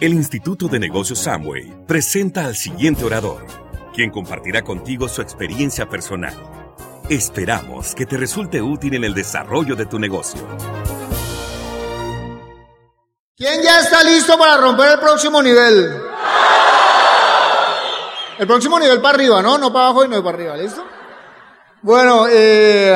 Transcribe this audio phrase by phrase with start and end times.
[0.00, 3.44] El Instituto de Negocios Samway presenta al siguiente orador,
[3.92, 6.34] quien compartirá contigo su experiencia personal.
[7.10, 10.40] Esperamos que te resulte útil en el desarrollo de tu negocio.
[13.36, 15.90] ¿Quién ya está listo para romper el próximo nivel?
[18.38, 19.58] El próximo nivel para arriba, ¿no?
[19.58, 20.84] No para abajo y no para arriba, ¿listo?
[21.82, 22.94] Bueno, eh,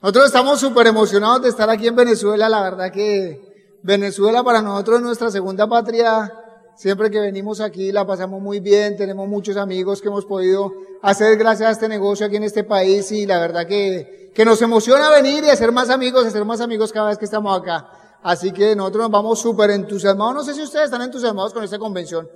[0.00, 2.48] nosotros estamos súper emocionados de estar aquí en Venezuela.
[2.48, 3.49] La verdad que
[3.82, 6.32] Venezuela para nosotros es nuestra segunda patria.
[6.76, 8.96] Siempre que venimos aquí la pasamos muy bien.
[8.96, 13.10] Tenemos muchos amigos que hemos podido hacer gracias a este negocio aquí en este país
[13.12, 16.92] y la verdad que, que nos emociona venir y hacer más amigos, hacer más amigos
[16.92, 17.88] cada vez que estamos acá.
[18.22, 20.34] Así que nosotros nos vamos súper entusiasmados.
[20.34, 22.28] No sé si ustedes están entusiasmados con esta convención.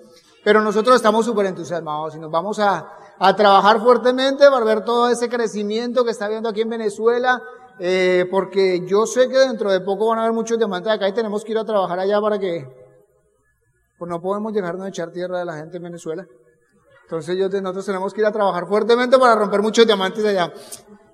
[0.43, 2.87] Pero nosotros estamos súper entusiasmados y nos vamos a,
[3.19, 7.43] a, trabajar fuertemente para ver todo ese crecimiento que está habiendo aquí en Venezuela,
[7.79, 11.13] eh, porque yo sé que dentro de poco van a haber muchos diamantes acá y
[11.13, 12.67] tenemos que ir a trabajar allá para que,
[13.99, 16.27] pues no podemos dejarnos de echar tierra de la gente en Venezuela.
[17.03, 20.53] Entonces yo, nosotros tenemos que ir a trabajar fuertemente para romper muchos diamantes allá.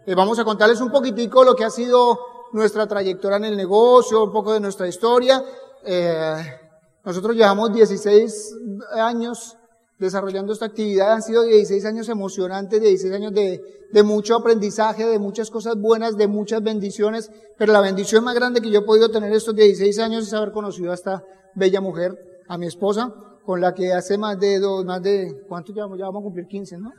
[0.07, 2.19] Eh, vamos a contarles un poquitico lo que ha sido
[2.53, 5.43] nuestra trayectoria en el negocio, un poco de nuestra historia.
[5.85, 6.61] Eh,
[7.05, 8.55] nosotros llevamos 16
[8.97, 9.57] años
[10.01, 15.51] desarrollando esta actividad, han sido 16 años emocionantes, 16 años de, mucho aprendizaje, de muchas
[15.51, 19.31] cosas buenas, de muchas bendiciones, pero la bendición más grande que yo he podido tener
[19.33, 21.23] estos 16 años es haber conocido a esta
[21.55, 23.13] bella mujer, a mi esposa,
[23.45, 25.99] con la que hace más de dos, más de, ¿cuánto llevamos?
[25.99, 26.93] Ya vamos a cumplir 15, ¿no?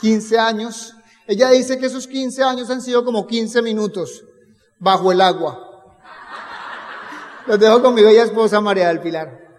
[0.00, 0.94] 15 años.
[1.28, 4.24] Ella dice que esos 15 años han sido como 15 minutos
[4.80, 5.68] bajo el agua.
[7.46, 9.51] Los dejo con mi bella esposa María del Pilar.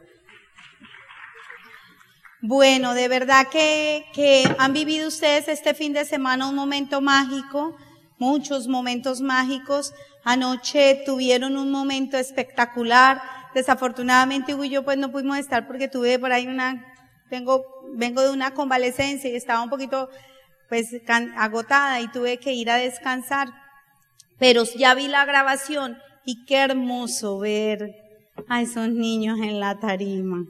[2.45, 7.73] Bueno, de verdad que, que han vivido ustedes este fin de semana un momento mágico,
[8.19, 9.93] muchos momentos mágicos.
[10.25, 13.21] Anoche tuvieron un momento espectacular.
[13.55, 16.85] Desafortunadamente Hugo y yo pues no pudimos estar porque tuve por ahí una,
[17.31, 17.63] vengo,
[17.95, 20.09] vengo de una convalecencia y estaba un poquito
[20.67, 20.89] pues
[21.37, 23.47] agotada y tuve que ir a descansar.
[24.37, 27.95] Pero ya vi la grabación y qué hermoso ver
[28.49, 30.43] a esos niños en la tarima.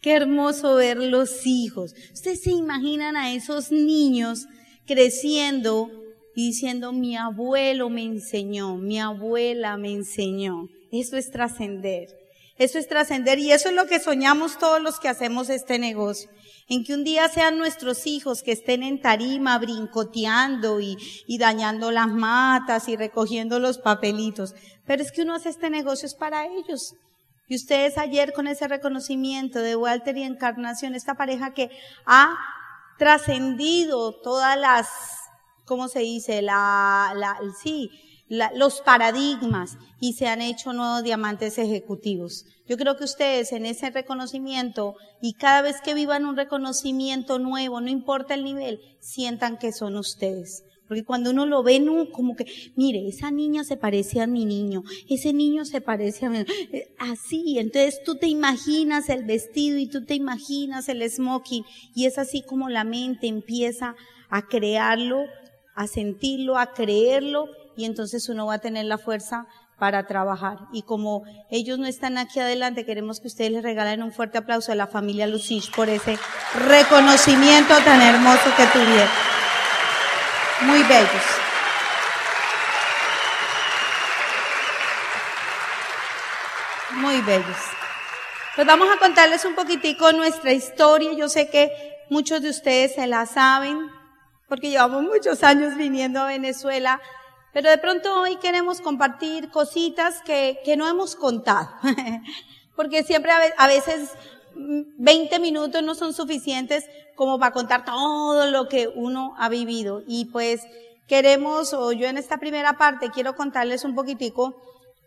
[0.00, 1.94] Qué hermoso ver los hijos.
[2.12, 4.46] Ustedes se imaginan a esos niños
[4.86, 5.90] creciendo
[6.34, 10.68] y diciendo, mi abuelo me enseñó, mi abuela me enseñó.
[10.90, 12.08] Eso es trascender.
[12.56, 16.30] Eso es trascender y eso es lo que soñamos todos los que hacemos este negocio
[16.70, 20.96] en que un día sean nuestros hijos que estén en tarima brincoteando y,
[21.26, 24.54] y, dañando las matas y recogiendo los papelitos.
[24.86, 26.94] Pero es que uno hace este negocio es para ellos.
[27.50, 31.68] Y ustedes ayer con ese reconocimiento de Walter y Encarnación, esta pareja que
[32.06, 32.38] ha
[32.96, 34.88] trascendido todas las,
[35.64, 36.42] ¿cómo se dice?
[36.42, 37.90] La, la, sí,
[38.54, 42.44] los paradigmas y se han hecho nuevos diamantes ejecutivos.
[42.68, 47.80] Yo creo que ustedes en ese reconocimiento y cada vez que vivan un reconocimiento nuevo,
[47.80, 50.62] no importa el nivel, sientan que son ustedes.
[50.90, 54.44] Porque cuando uno lo ve, no, como que, mire, esa niña se parece a mi
[54.44, 59.78] niño, ese niño se parece a mi, eh, así, entonces tú te imaginas el vestido
[59.78, 61.64] y tú te imaginas el smoking
[61.94, 63.94] y es así como la mente empieza
[64.30, 65.26] a crearlo,
[65.76, 67.46] a sentirlo, a creerlo
[67.76, 69.46] y entonces uno va a tener la fuerza
[69.78, 70.58] para trabajar.
[70.72, 71.22] Y como
[71.52, 74.88] ellos no están aquí adelante, queremos que ustedes les regalen un fuerte aplauso a la
[74.88, 76.18] familia Lucich por ese
[76.66, 79.39] reconocimiento tan hermoso que tuvieron.
[80.62, 81.24] Muy bellos.
[86.92, 87.56] Muy bellos.
[88.54, 91.12] Pues vamos a contarles un poquitico nuestra historia.
[91.12, 91.70] Yo sé que
[92.10, 93.90] muchos de ustedes se la saben,
[94.48, 97.00] porque llevamos muchos años viniendo a Venezuela
[97.52, 101.68] pero de pronto hoy queremos compartir cositas que, que no hemos contado.
[102.76, 104.10] Porque siempre a veces
[104.54, 106.88] 20 mm, minutos no son suficientes
[107.20, 110.02] como para contar todo lo que uno ha vivido.
[110.06, 110.62] Y pues
[111.06, 114.54] queremos, o yo en esta primera parte quiero contarles un poquitico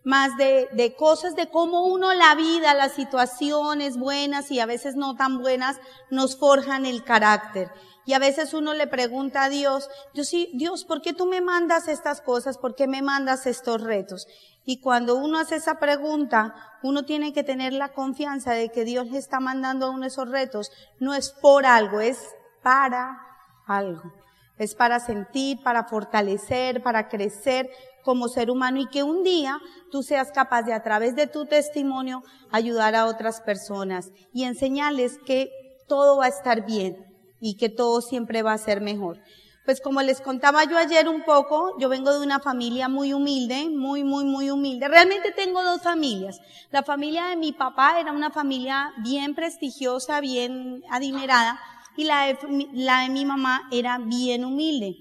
[0.04, 4.96] más de, de cosas de cómo uno la vida, las situaciones buenas y a veces
[4.96, 5.78] no tan buenas
[6.12, 7.72] nos forjan el carácter.
[8.06, 11.42] Y a veces uno le pregunta a Dios, Dios, sí, Dios, ¿por qué tú me
[11.42, 12.58] mandas estas cosas?
[12.58, 14.28] ¿Por qué me mandas estos retos?
[14.66, 16.54] Y cuando uno hace esa pregunta,
[16.84, 20.30] uno tiene que tener la confianza de que Dios le está mandando a uno esos
[20.30, 20.72] retos.
[21.00, 22.20] No es por algo, es
[22.62, 23.20] para
[23.68, 24.12] algo.
[24.58, 27.70] Es para sentir, para fortalecer, para crecer
[28.04, 29.60] como ser humano y que un día
[29.92, 32.22] tú seas capaz de a través de tu testimonio
[32.52, 35.50] ayudar a otras personas y enseñarles que
[35.88, 36.98] todo va a estar bien,
[37.46, 39.20] y que todo siempre va a ser mejor.
[39.66, 43.70] Pues como les contaba yo ayer un poco, yo vengo de una familia muy humilde,
[43.70, 44.88] muy, muy, muy humilde.
[44.88, 46.40] Realmente tengo dos familias.
[46.72, 51.60] La familia de mi papá era una familia bien prestigiosa, bien adinerada,
[51.98, 52.38] y la de,
[52.72, 54.96] la de mi mamá era bien humilde.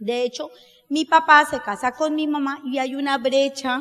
[0.00, 0.50] De hecho,
[0.88, 3.80] mi papá se casa con mi mamá y hay una brecha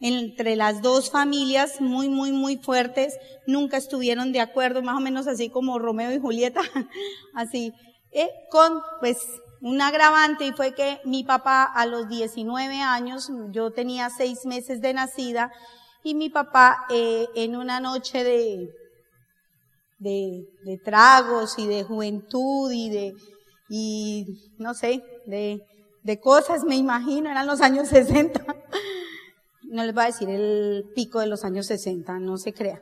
[0.00, 3.18] entre las dos familias muy, muy, muy fuertes.
[3.46, 6.60] Nunca estuvieron de acuerdo, más o menos así como Romeo y Julieta,
[7.34, 7.72] así
[8.12, 9.18] eh, con pues
[9.60, 14.80] un agravante y fue que mi papá a los 19 años, yo tenía seis meses
[14.80, 15.50] de nacida,
[16.02, 18.68] y mi papá eh, en una noche de,
[19.98, 23.12] de, de, tragos y de juventud y de,
[23.68, 24.24] y
[24.58, 25.60] no sé, de,
[26.04, 28.40] de cosas, me imagino, eran los años 60.
[29.68, 32.80] No les voy a decir el pico de los años 60, no se crea.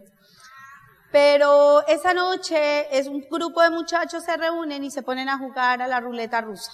[1.10, 5.80] Pero esa noche es un grupo de muchachos se reúnen y se ponen a jugar
[5.80, 6.72] a la ruleta rusa.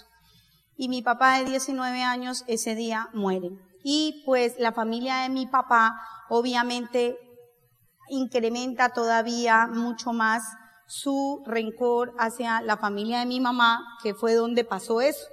[0.76, 3.50] Y mi papá de 19 años ese día muere.
[3.84, 7.18] Y pues la familia de mi papá obviamente
[8.08, 10.42] incrementa todavía mucho más
[10.86, 15.26] su rencor hacia la familia de mi mamá, que fue donde pasó eso.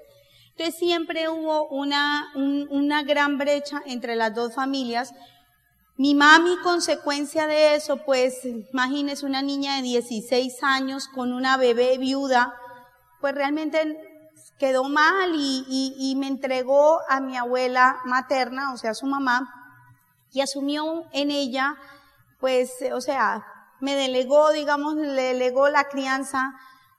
[0.58, 5.14] Entonces siempre hubo una, una gran brecha entre las dos familias.
[5.98, 12.00] Mi mami, consecuencia de eso, pues imagínese una niña de 16 años con una bebé
[12.00, 12.56] viuda,
[13.22, 18.96] pues realmente quedó mal y, y, y, me entregó a mi abuela materna, o sea,
[18.96, 19.48] su mamá,
[20.32, 21.76] y asumió en ella,
[22.40, 23.46] pues, o sea,
[23.80, 26.56] me delegó, digamos, le delegó la crianza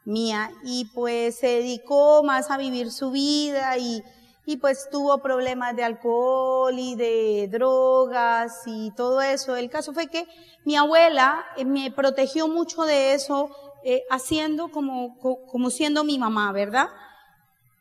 [0.08, 4.02] mía y pues se dedicó más a vivir su vida y,
[4.46, 9.55] y pues tuvo problemas de alcohol y de drogas y todo eso.
[9.56, 10.26] El caso fue que
[10.64, 13.50] mi abuela eh, me protegió mucho de eso,
[13.84, 16.88] eh, haciendo como, como siendo mi mamá, ¿verdad?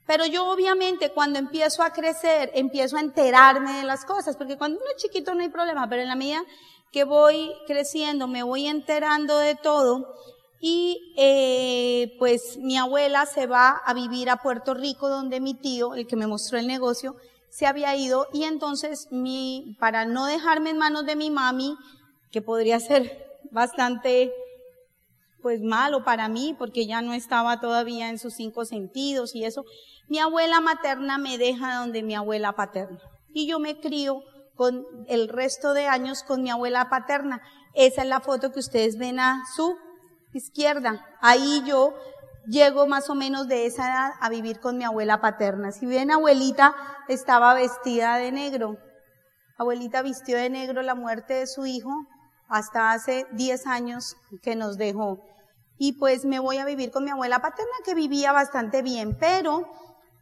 [0.05, 4.77] Pero yo obviamente cuando empiezo a crecer, empiezo a enterarme de las cosas, porque cuando
[4.79, 6.43] uno es chiquito no hay problema, pero en la medida
[6.91, 10.15] que voy creciendo, me voy enterando de todo,
[10.59, 15.93] y eh, pues mi abuela se va a vivir a Puerto Rico donde mi tío,
[15.93, 17.15] el que me mostró el negocio,
[17.49, 21.75] se había ido y entonces mi, para no dejarme en manos de mi mami,
[22.31, 24.33] que podría ser bastante
[25.41, 29.63] pues malo para mí porque ya no estaba todavía en sus cinco sentidos y eso,
[30.09, 32.99] mi abuela materna me deja donde mi abuela paterna
[33.33, 34.23] y yo me crío
[34.55, 37.41] con el resto de años con mi abuela paterna.
[37.75, 39.77] Esa es la foto que ustedes ven a su
[40.33, 41.05] izquierda.
[41.21, 41.93] Ahí yo
[42.45, 45.71] llego más o menos de esa edad a vivir con mi abuela paterna.
[45.71, 46.75] Si bien abuelita
[47.07, 48.77] estaba vestida de negro,
[49.57, 51.91] abuelita vistió de negro la muerte de su hijo
[52.47, 55.19] hasta hace 10 años que nos dejó.
[55.77, 59.69] Y pues me voy a vivir con mi abuela paterna que vivía bastante bien, pero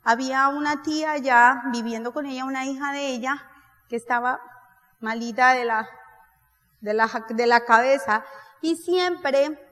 [0.04, 3.42] había una tía ya viviendo con ella, una hija de ella,
[3.88, 4.40] que estaba
[5.00, 5.88] malita de la,
[6.82, 8.26] de la, de la cabeza
[8.62, 9.65] y siempre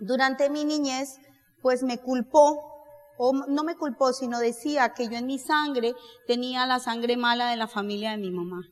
[0.00, 1.18] durante mi niñez,
[1.62, 2.70] pues me culpó,
[3.18, 5.94] o no me culpó, sino decía que yo en mi sangre
[6.26, 8.62] tenía la sangre mala de la familia de mi mamá.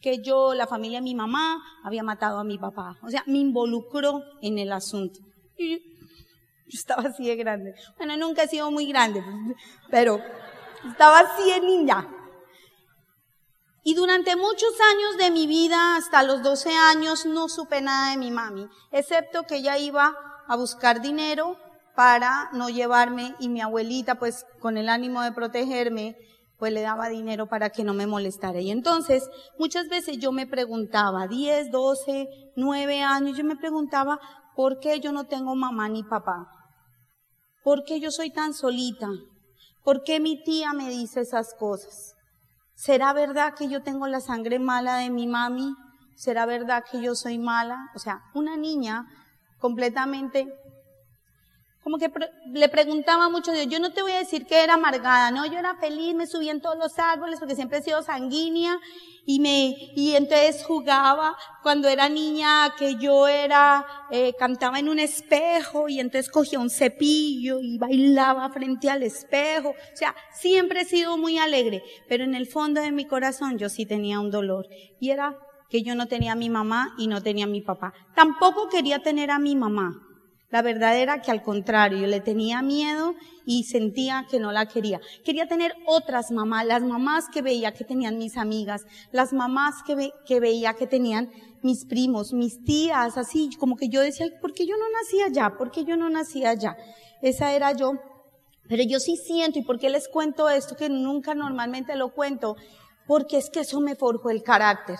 [0.00, 2.96] Que yo, la familia de mi mamá, había matado a mi papá.
[3.02, 5.20] O sea, me involucró en el asunto.
[5.56, 5.78] Y yo,
[6.68, 7.74] estaba así de grande.
[7.96, 9.22] Bueno, nunca he sido muy grande,
[9.90, 10.20] pero
[10.88, 12.08] estaba así de niña.
[13.84, 18.16] Y durante muchos años de mi vida, hasta los 12 años, no supe nada de
[18.16, 20.14] mi mami, excepto que ella iba
[20.48, 21.56] a buscar dinero
[21.94, 26.16] para no llevarme y mi abuelita pues con el ánimo de protegerme
[26.58, 28.60] pues le daba dinero para que no me molestara.
[28.60, 34.20] Y entonces muchas veces yo me preguntaba, 10, 12, 9 años, yo me preguntaba,
[34.54, 36.46] ¿por qué yo no tengo mamá ni papá?
[37.64, 39.08] ¿Por qué yo soy tan solita?
[39.82, 42.14] ¿Por qué mi tía me dice esas cosas?
[42.74, 45.74] ¿Será verdad que yo tengo la sangre mala de mi mami?
[46.14, 47.90] ¿Será verdad que yo soy mala?
[47.96, 49.06] O sea, una niña
[49.62, 50.52] completamente,
[51.84, 52.10] como que
[52.52, 55.46] le preguntaba mucho a Dios, yo no te voy a decir que era amargada, no,
[55.46, 58.78] yo era feliz, me subía en todos los árboles porque siempre he sido sanguínea
[59.24, 64.98] y me, y entonces jugaba cuando era niña que yo era, eh, cantaba en un
[64.98, 70.84] espejo y entonces cogía un cepillo y bailaba frente al espejo, o sea, siempre he
[70.84, 74.66] sido muy alegre, pero en el fondo de mi corazón yo sí tenía un dolor
[74.98, 75.38] y era
[75.72, 77.94] que yo no tenía a mi mamá y no tenía a mi papá.
[78.14, 80.02] Tampoco quería tener a mi mamá.
[80.50, 83.14] La verdad era que al contrario, le tenía miedo
[83.46, 85.00] y sentía que no la quería.
[85.24, 90.10] Quería tener otras mamás, las mamás que veía que tenían mis amigas, las mamás que,
[90.26, 91.30] que veía que tenían
[91.62, 95.56] mis primos, mis tías, así como que yo decía, ¿por qué yo no nací allá?
[95.56, 96.76] ¿Por qué yo no nací allá?
[97.22, 97.94] Esa era yo
[98.68, 102.56] Pero yo sí siento, ¿y por qué les cuento esto que nunca normalmente lo cuento?
[103.06, 104.98] Porque es que eso me forjó el carácter.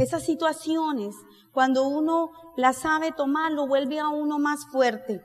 [0.00, 1.14] Esas situaciones,
[1.52, 5.20] cuando uno las sabe tomar, lo vuelve a uno más fuerte.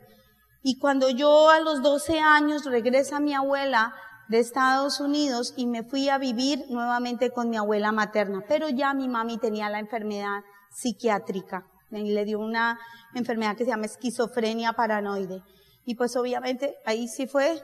[0.63, 3.96] Y cuando yo a los 12 años regresa mi abuela
[4.27, 8.94] de Estados Unidos y me fui a vivir nuevamente con mi abuela materna, pero ya
[8.94, 10.41] mi mami tenía la enfermedad
[10.72, 12.77] psiquiátrica, le dio una
[13.13, 15.41] enfermedad que se llama esquizofrenia paranoide.
[15.86, 17.62] Y pues obviamente ahí sí fue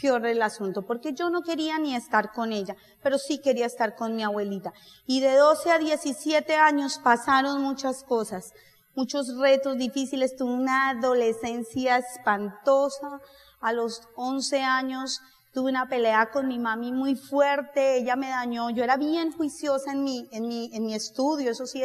[0.00, 3.94] peor el asunto, porque yo no quería ni estar con ella, pero sí quería estar
[3.94, 4.72] con mi abuelita.
[5.06, 8.52] Y de 12 a 17 años pasaron muchas cosas,
[8.94, 13.20] muchos retos difíciles, tuve una adolescencia espantosa,
[13.60, 15.20] a los 11 años
[15.52, 19.92] tuve una pelea con mi mami muy fuerte, ella me dañó, yo era bien juiciosa
[19.92, 21.82] en mi, en mi, en mi estudio, eso sí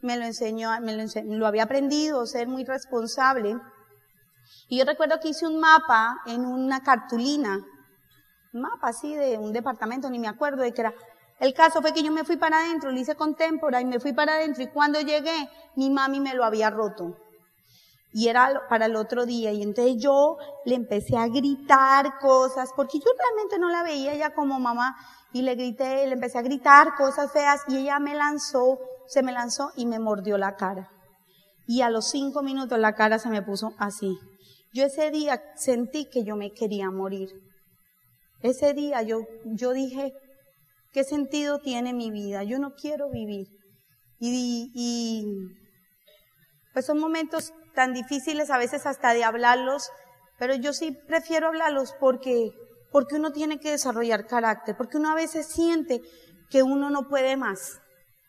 [0.00, 3.58] me lo enseñó, me lo, enseñó, lo había aprendido, ser muy responsable.
[4.68, 7.58] Y yo recuerdo que hice un mapa en una cartulina,
[8.52, 10.94] un mapa así de un departamento, ni me acuerdo de qué era.
[11.40, 14.12] El caso fue que yo me fui para adentro, lo hice contemporáneo y me fui
[14.12, 17.16] para adentro y cuando llegué, mi mami me lo había roto.
[18.12, 19.50] Y era para el otro día.
[19.50, 24.34] Y entonces yo le empecé a gritar cosas, porque yo realmente no la veía ella
[24.34, 24.96] como mamá.
[25.32, 29.32] Y le grité, le empecé a gritar cosas feas y ella me lanzó, se me
[29.32, 30.88] lanzó y me mordió la cara.
[31.66, 34.16] Y a los cinco minutos la cara se me puso así.
[34.74, 37.28] Yo ese día sentí que yo me quería morir.
[38.42, 40.12] Ese día yo, yo dije,
[40.90, 42.42] ¿qué sentido tiene mi vida?
[42.42, 43.46] Yo no quiero vivir.
[44.18, 45.26] Y, y
[46.72, 49.90] pues son momentos tan difíciles a veces hasta de hablarlos,
[50.40, 52.50] pero yo sí prefiero hablarlos porque,
[52.90, 56.00] porque uno tiene que desarrollar carácter, porque uno a veces siente
[56.50, 57.78] que uno no puede más,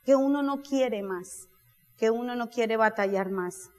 [0.04, 1.48] que uno no quiere más,
[1.98, 3.72] que uno no quiere batallar más.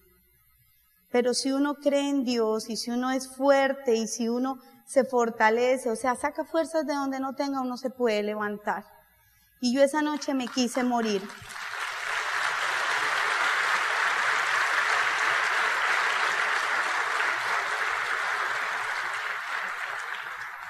[1.16, 5.02] Pero si uno cree en Dios y si uno es fuerte y si uno se
[5.02, 8.84] fortalece, o sea, saca fuerzas de donde no tenga, uno se puede levantar.
[9.58, 11.26] Y yo esa noche me quise morir.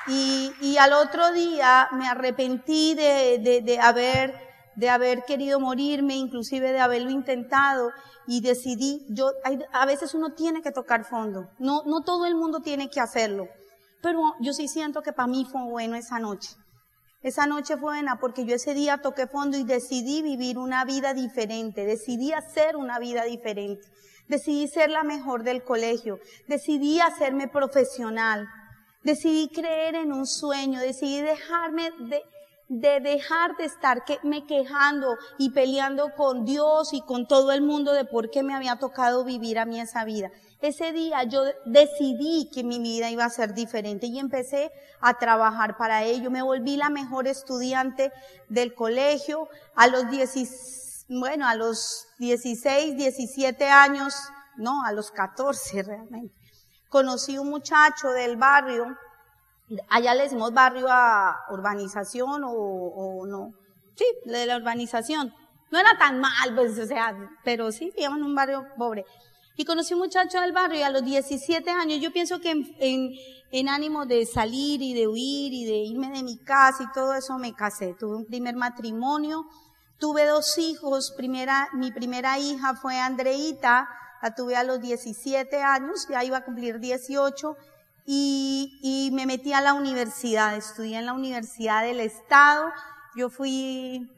[0.07, 4.46] Y, y, al otro día me arrepentí de, de, de haber
[4.77, 7.91] de haber querido morirme, inclusive de haberlo intentado
[8.27, 9.33] y decidí, yo,
[9.73, 13.49] a veces uno tiene que tocar fondo, no, no todo el mundo tiene que hacerlo,
[14.03, 16.51] pero yo sí siento que para mí fue bueno esa noche.
[17.23, 21.13] Esa noche fue buena porque yo ese día toqué fondo y decidí vivir una vida
[21.15, 23.83] diferente, decidí hacer una vida diferente,
[24.29, 28.47] decidí ser la mejor del colegio, decidí hacerme profesional,
[29.03, 32.23] decidí creer en un sueño, decidí dejarme de,
[32.69, 37.93] de dejar de estar me quejando y peleando con Dios y con todo el mundo
[37.93, 40.31] de por qué me había tocado vivir a mí esa vida.
[40.61, 45.77] Ese día yo decidí que mi vida iba a ser diferente y empecé a trabajar
[45.77, 46.31] para ello.
[46.31, 48.11] Me volví la mejor estudiante
[48.49, 54.15] del colegio a los 10, bueno, a los 16, 17 años,
[54.57, 56.35] no, a los 14 realmente.
[56.89, 58.97] Conocí un muchacho del barrio
[59.89, 63.53] Allá le decimos barrio a urbanización o, no.
[63.97, 65.35] Sí, de la urbanización.
[65.71, 69.05] No era tan mal, pues, o sea, pero sí, vivíamos en un barrio pobre.
[69.57, 73.15] Y conocí un muchacho del barrio y a los 17 años, yo pienso que en,
[73.51, 77.15] en, ánimo de salir y de huir y de irme de mi casa y todo
[77.15, 77.95] eso me casé.
[77.99, 79.47] Tuve un primer matrimonio,
[79.99, 83.89] tuve dos hijos, primera, mi primera hija fue Andreita,
[84.23, 87.57] la tuve a los 17 años, ya iba a cumplir 18,
[88.07, 92.71] y, me metí a la universidad, estudié en la Universidad del Estado.
[93.17, 94.09] Yo fui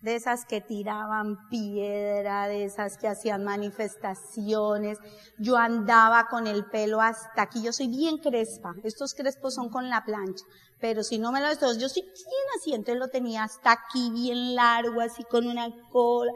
[0.00, 4.98] de esas que tiraban piedra, de esas que hacían manifestaciones.
[5.38, 7.62] Yo andaba con el pelo hasta aquí.
[7.62, 8.74] Yo soy bien crespa.
[8.82, 10.44] Estos crespos son con la plancha.
[10.80, 12.72] Pero si no me lo estoy, yo soy bien así.
[12.72, 16.32] Entonces lo tenía hasta aquí bien largo, así con una cola.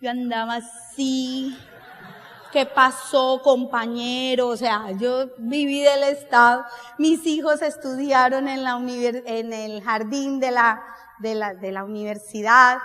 [0.00, 1.56] Yo andaba así.
[2.52, 4.48] ¿Qué pasó, compañero?
[4.48, 6.64] O sea, yo viví del Estado.
[6.98, 10.82] Mis hijos estudiaron en la en el jardín de la,
[11.20, 12.78] de la, de la universidad.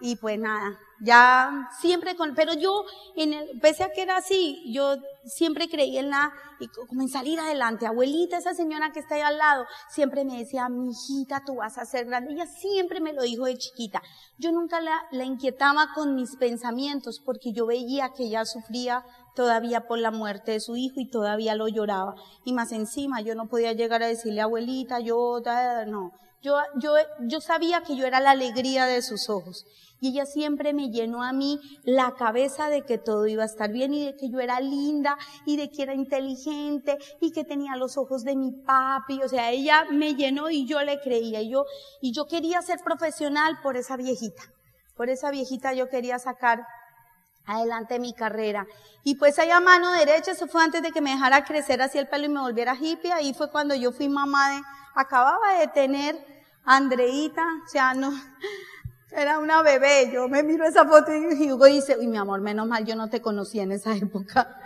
[0.00, 2.84] Y pues nada, ya siempre con, pero yo,
[3.16, 7.86] en el, pese a que era así, yo siempre creí en la, en salir adelante.
[7.86, 11.78] Abuelita, esa señora que está ahí al lado, siempre me decía, mi hijita, tú vas
[11.78, 12.32] a ser grande.
[12.32, 14.02] Ella siempre me lo dijo de chiquita.
[14.38, 19.04] Yo nunca la, la inquietaba con mis pensamientos porque yo veía que ella sufría
[19.34, 22.14] todavía por la muerte de su hijo y todavía lo lloraba.
[22.44, 25.40] Y más encima, yo no podía llegar a decirle, abuelita, yo,
[25.86, 26.12] no.
[26.42, 26.94] Yo, yo,
[27.28, 29.66] yo sabía que yo era la alegría de sus ojos.
[30.00, 33.70] Y ella siempre me llenó a mí la cabeza de que todo iba a estar
[33.70, 37.76] bien y de que yo era linda y de que era inteligente y que tenía
[37.76, 39.22] los ojos de mi papi.
[39.22, 41.42] O sea, ella me llenó y yo le creía.
[41.42, 41.64] Y yo,
[42.00, 44.42] y yo quería ser profesional por esa viejita.
[44.96, 46.66] Por esa viejita yo quería sacar
[47.44, 48.66] adelante mi carrera.
[49.04, 51.98] Y pues ahí a mano derecha, eso fue antes de que me dejara crecer así
[51.98, 53.12] el pelo y me volviera hippie.
[53.12, 54.62] Ahí fue cuando yo fui mamá de,
[54.94, 56.16] acababa de tener
[56.64, 58.12] Andreita, o sea, no,
[59.12, 62.66] era una bebé, yo me miro esa foto y Hugo dice, uy mi amor, menos
[62.66, 64.48] mal yo no te conocí en esa época.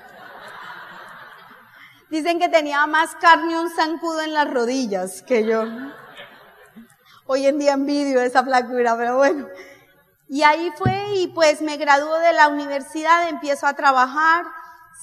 [2.11, 5.65] Dicen que tenía más carne un zancudo en las rodillas que yo.
[7.27, 9.49] Hoy en día envidio esa flacura, pero bueno.
[10.29, 14.45] Y ahí fue y pues me graduó de la universidad, empiezo a trabajar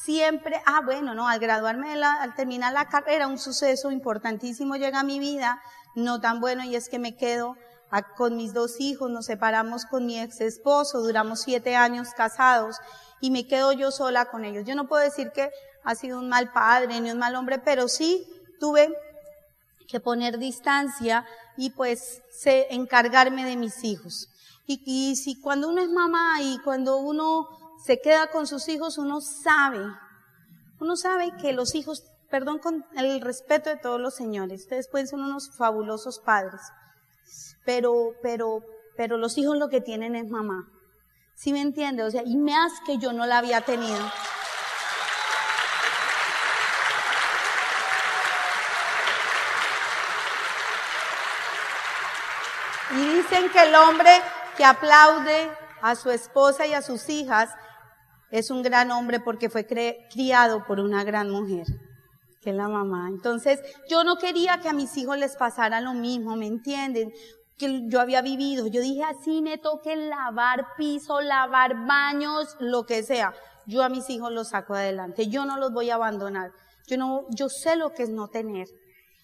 [0.04, 5.04] siempre, ah bueno, no, al graduarme, al terminar la carrera, un suceso importantísimo llega a
[5.04, 5.62] mi vida,
[5.96, 7.56] no tan bueno, y es que me quedo
[8.16, 12.78] con mis dos hijos, nos separamos con mi ex esposo, duramos siete años casados
[13.20, 14.66] y me quedo yo sola con ellos.
[14.66, 15.50] Yo no puedo decir que
[15.84, 18.26] ha sido un mal padre ni un mal hombre, pero sí
[18.60, 18.94] tuve
[19.88, 21.26] que poner distancia
[21.58, 24.30] y pues sé encargarme de mis hijos.
[24.66, 27.48] Y, y si cuando uno es mamá y cuando uno
[27.86, 29.84] se queda con sus hijos, uno sabe,
[30.80, 35.08] uno sabe que los hijos, perdón con el respeto de todos los señores, ustedes pueden
[35.08, 36.62] ser unos fabulosos padres,
[37.66, 38.64] pero, pero,
[38.98, 40.68] pero los hijos lo que tienen es mamá.
[41.36, 42.04] ¿Sí me entiende?
[42.04, 44.00] O sea, y más que yo no la había tenido.
[52.92, 54.12] Y dicen que el hombre
[54.58, 55.52] que aplaude
[55.82, 57.50] a su esposa y a sus hijas
[58.30, 61.66] es un gran hombre porque fue criado por una gran mujer,
[62.42, 63.08] que la mamá.
[63.08, 67.14] Entonces, yo no quería que a mis hijos les pasara lo mismo, ¿me entienden?
[67.62, 68.66] que yo había vivido.
[68.66, 73.36] Yo dije, así me toque lavar piso, lavar baños, lo que sea.
[73.68, 75.28] Yo a mis hijos los saco adelante.
[75.28, 76.52] Yo no los voy a abandonar.
[76.88, 78.68] Yo no, yo sé lo que es no tener.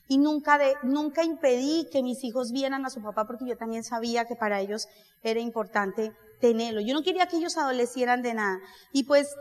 [0.08, 3.84] Y nunca de, nunca impedí que mis hijos vieran a su papá porque yo también
[3.84, 4.88] sabía que para ellos
[5.24, 6.80] era importante tenerlo.
[6.80, 8.60] Yo no quería que ellos adolecieran de nada.
[8.94, 9.36] Y pues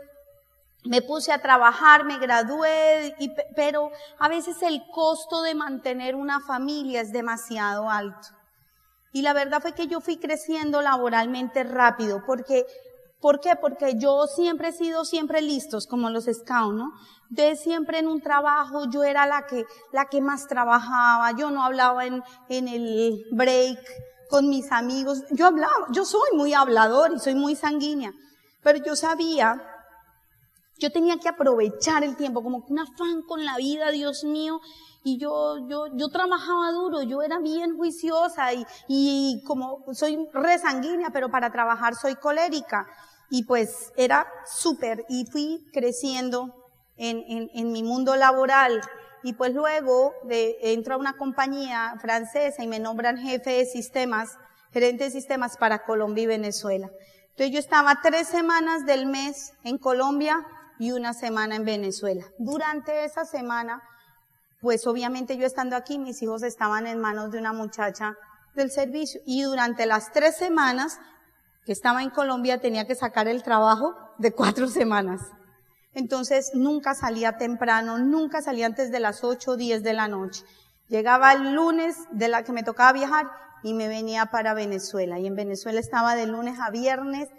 [0.83, 6.39] me puse a trabajar, me gradué, y, pero a veces el costo de mantener una
[6.39, 8.29] familia es demasiado alto.
[9.11, 12.65] Y la verdad fue que yo fui creciendo laboralmente rápido, porque,
[13.19, 13.55] ¿por qué?
[13.55, 16.91] Porque yo siempre he sido siempre listos, como los scouts, ¿no?
[17.29, 21.63] De siempre en un trabajo, yo era la que, la que más trabajaba, yo no
[21.63, 23.79] hablaba en, en el break
[24.29, 28.13] con mis amigos, yo hablaba, yo soy muy hablador y soy muy sanguínea,
[28.61, 29.61] pero yo sabía
[30.79, 34.61] yo tenía que aprovechar el tiempo, como un afán con la vida, Dios mío,
[35.03, 41.11] y yo, yo, yo trabajaba duro, yo era bien juiciosa y, y como soy resanguínea,
[41.11, 42.85] pero para trabajar soy colérica.
[43.29, 46.53] Y pues era súper y fui creciendo
[46.97, 48.81] en, en, en, mi mundo laboral.
[49.23, 54.37] Y pues luego de, entro a una compañía francesa y me nombran jefe de sistemas,
[54.71, 56.89] gerente de sistemas para Colombia y Venezuela.
[57.29, 60.45] Entonces yo estaba tres semanas del mes en Colombia
[60.79, 62.25] y una semana en Venezuela.
[62.37, 63.81] Durante esa semana
[64.61, 68.15] pues obviamente yo estando aquí, mis hijos estaban en manos de una muchacha
[68.55, 70.99] del servicio y durante las tres semanas
[71.65, 75.21] que estaba en Colombia tenía que sacar el trabajo de cuatro semanas.
[75.93, 80.43] Entonces nunca salía temprano, nunca salía antes de las ocho o diez de la noche.
[80.87, 83.27] Llegaba el lunes de la que me tocaba viajar
[83.61, 85.19] y me venía para Venezuela.
[85.19, 87.29] Y en Venezuela estaba de lunes a viernes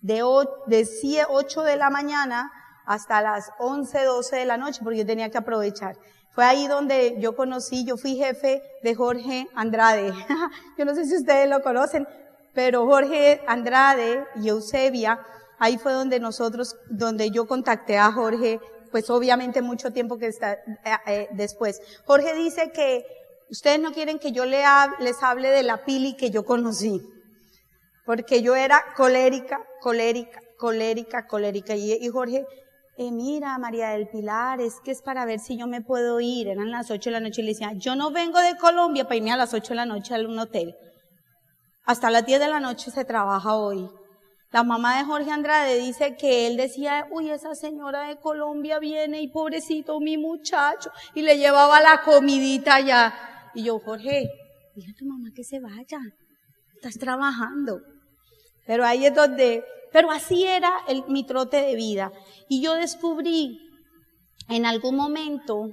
[0.00, 2.52] de 8 de la mañana
[2.88, 5.96] hasta las 11, 12 de la noche porque yo tenía que aprovechar.
[6.32, 10.10] Fue ahí donde yo conocí, yo fui jefe de Jorge Andrade.
[10.78, 12.08] yo no sé si ustedes lo conocen,
[12.54, 15.20] pero Jorge Andrade y Eusebia,
[15.58, 18.58] ahí fue donde nosotros, donde yo contacté a Jorge,
[18.90, 20.58] pues obviamente mucho tiempo que está eh,
[21.06, 21.82] eh, después.
[22.06, 23.04] Jorge dice que
[23.50, 24.64] ustedes no quieren que yo les
[25.22, 27.02] hable de la pili que yo conocí,
[28.06, 32.46] porque yo era colérica, colérica, colérica, colérica, y Jorge
[32.98, 36.48] eh, mira, María del Pilar, es que es para ver si yo me puedo ir.
[36.48, 39.14] Eran las ocho de la noche y le decía, yo no vengo de Colombia para
[39.14, 40.74] irme a las ocho de la noche a un hotel.
[41.84, 43.88] Hasta las diez de la noche se trabaja hoy.
[44.50, 49.22] La mamá de Jorge Andrade dice que él decía, uy, esa señora de Colombia viene
[49.22, 53.14] y pobrecito mi muchacho, y le llevaba la comidita allá.
[53.54, 54.28] Y yo, Jorge,
[54.74, 56.00] dile a tu mamá que se vaya,
[56.74, 57.80] estás trabajando.
[58.66, 62.12] Pero ahí es donde pero así era el, mi trote de vida.
[62.48, 63.60] Y yo descubrí
[64.48, 65.70] en algún momento,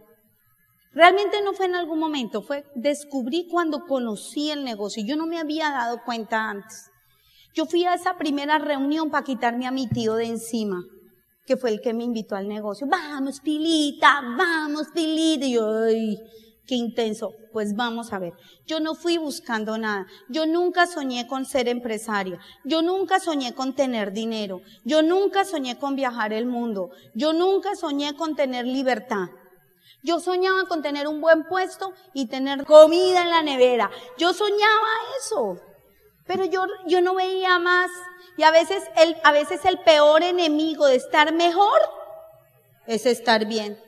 [0.91, 5.03] realmente no fue en algún momento, fue descubrí cuando conocí el negocio.
[5.05, 6.89] Yo no me había dado cuenta antes.
[7.53, 10.83] Yo fui a esa primera reunión para quitarme a mi tío de encima,
[11.45, 12.85] que fue el que me invitó al negocio.
[12.85, 15.45] Vamos, Pilita, vamos, Pilita.
[15.45, 16.17] Y yo, ay,
[16.65, 17.33] qué intenso.
[17.51, 18.33] Pues vamos a ver.
[18.65, 20.07] Yo no fui buscando nada.
[20.29, 22.39] Yo nunca soñé con ser empresaria.
[22.63, 24.61] Yo nunca soñé con tener dinero.
[24.83, 26.89] Yo nunca soñé con viajar el mundo.
[27.13, 29.27] Yo nunca soñé con tener libertad.
[30.03, 33.89] Yo soñaba con tener un buen puesto y tener comida en la nevera.
[34.17, 34.87] Yo soñaba
[35.19, 35.57] eso.
[36.27, 37.89] Pero yo, yo no veía más.
[38.37, 41.79] Y a veces el, a veces el peor enemigo de estar mejor
[42.85, 43.84] es estar bien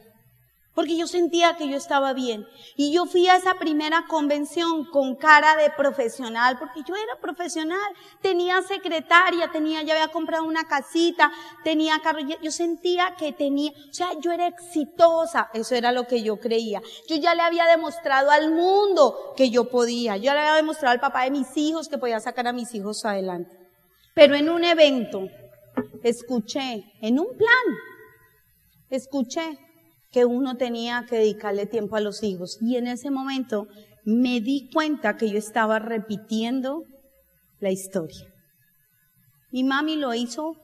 [0.78, 2.46] porque yo sentía que yo estaba bien.
[2.76, 7.80] Y yo fui a esa primera convención con cara de profesional, porque yo era profesional,
[8.22, 11.32] tenía secretaria, tenía, ya había comprado una casita,
[11.64, 16.22] tenía carro, yo sentía que tenía, o sea, yo era exitosa, eso era lo que
[16.22, 16.80] yo creía.
[17.10, 21.00] Yo ya le había demostrado al mundo que yo podía, yo le había demostrado al
[21.00, 23.50] papá de mis hijos que podía sacar a mis hijos adelante.
[24.14, 25.28] Pero en un evento,
[26.04, 27.66] escuché, en un plan,
[28.92, 29.58] escuché
[30.18, 32.58] que uno tenía que dedicarle tiempo a los hijos.
[32.60, 33.68] Y en ese momento
[34.04, 36.86] me di cuenta que yo estaba repitiendo
[37.60, 38.26] la historia.
[39.52, 40.56] Mi mami lo hizo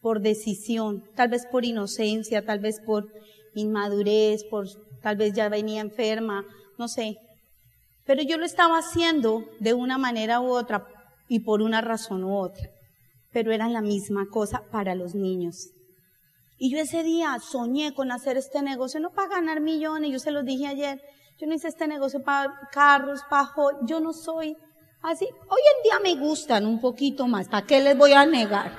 [0.00, 3.06] por decisión, tal vez por inocencia, tal vez por
[3.54, 4.66] inmadurez, por
[5.00, 6.44] tal vez ya venía enferma,
[6.76, 7.14] no sé.
[8.06, 10.84] Pero yo lo estaba haciendo de una manera u otra
[11.28, 12.68] y por una razón u otra.
[13.32, 15.70] Pero era la misma cosa para los niños.
[16.62, 20.30] Y yo ese día soñé con hacer este negocio, no para ganar millones, yo se
[20.30, 21.00] lo dije ayer,
[21.38, 23.50] yo no hice este negocio para carros, para
[23.86, 24.54] yo no soy
[25.00, 25.24] así.
[25.24, 28.72] Hoy en día me gustan un poquito más, ¿para qué les voy a negar?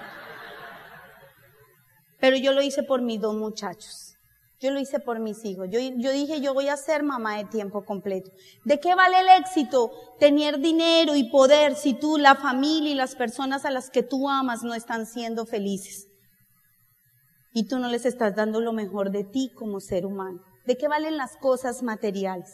[2.19, 4.13] Pero yo lo hice por mis dos muchachos.
[4.59, 5.67] Yo lo hice por mis hijos.
[5.71, 8.29] Yo, yo dije, yo voy a ser mamá de tiempo completo.
[8.63, 9.89] ¿De qué vale el éxito?
[10.19, 14.29] Tener dinero y poder si tú, la familia y las personas a las que tú
[14.29, 16.10] amas no están siendo felices
[17.53, 20.41] y tú no les estás dando lo mejor de ti como ser humano.
[20.65, 22.49] ¿De qué valen las cosas materiales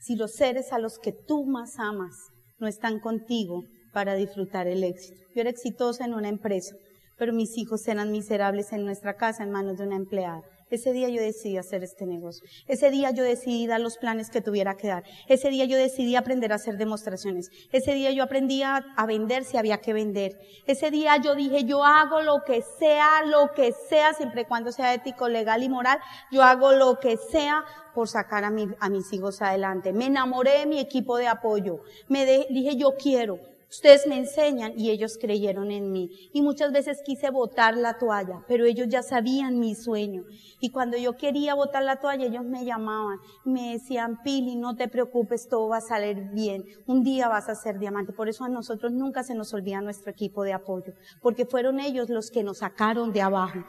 [0.00, 2.14] si los seres a los que tú más amas
[2.58, 5.20] no están contigo para disfrutar el éxito?
[5.34, 6.76] Yo era exitosa en una empresa,
[7.16, 10.42] pero mis hijos eran miserables en nuestra casa en manos de una empleada.
[10.70, 12.46] Ese día yo decidí hacer este negocio.
[12.66, 15.04] Ese día yo decidí dar los planes que tuviera que dar.
[15.26, 17.50] Ese día yo decidí aprender a hacer demostraciones.
[17.72, 20.38] Ese día yo aprendí a, vender si había que vender.
[20.66, 24.70] Ese día yo dije, yo hago lo que sea, lo que sea, siempre y cuando
[24.70, 25.98] sea ético, legal y moral.
[26.30, 28.48] Yo hago lo que sea por sacar a,
[28.80, 29.92] a mis hijos adelante.
[29.92, 31.80] Me enamoré de mi equipo de apoyo.
[32.08, 33.57] Me dije, yo quiero.
[33.70, 36.30] Ustedes me enseñan y ellos creyeron en mí.
[36.32, 40.24] Y muchas veces quise botar la toalla, pero ellos ya sabían mi sueño.
[40.60, 44.88] Y cuando yo quería botar la toalla, ellos me llamaban me decían, Pili, no te
[44.88, 46.64] preocupes, todo va a salir bien.
[46.86, 48.12] Un día vas a ser diamante.
[48.12, 52.08] Por eso a nosotros nunca se nos olvida nuestro equipo de apoyo, porque fueron ellos
[52.08, 53.64] los que nos sacaron de abajo.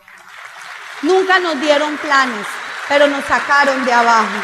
[1.04, 2.46] Nunca nos dieron planes,
[2.88, 4.44] pero nos sacaron de abajo.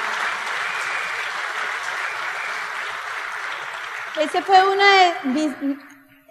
[4.19, 5.77] Ese fue una de mis,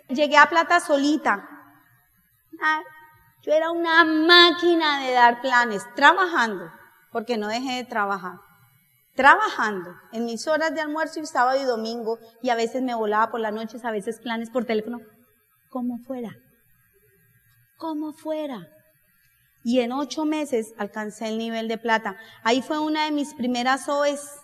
[0.09, 1.47] llegué a plata solita.
[2.61, 2.81] Ah,
[3.42, 6.70] yo era una máquina de dar planes, trabajando,
[7.12, 8.38] porque no dejé de trabajar.
[9.14, 13.31] Trabajando en mis horas de almuerzo y sábado y domingo, y a veces me volaba
[13.31, 15.01] por las noches, a veces planes por teléfono,
[15.68, 16.31] como fuera,
[17.77, 18.66] como fuera.
[19.62, 22.16] Y en ocho meses alcancé el nivel de plata.
[22.42, 24.43] Ahí fue una de mis primeras OEs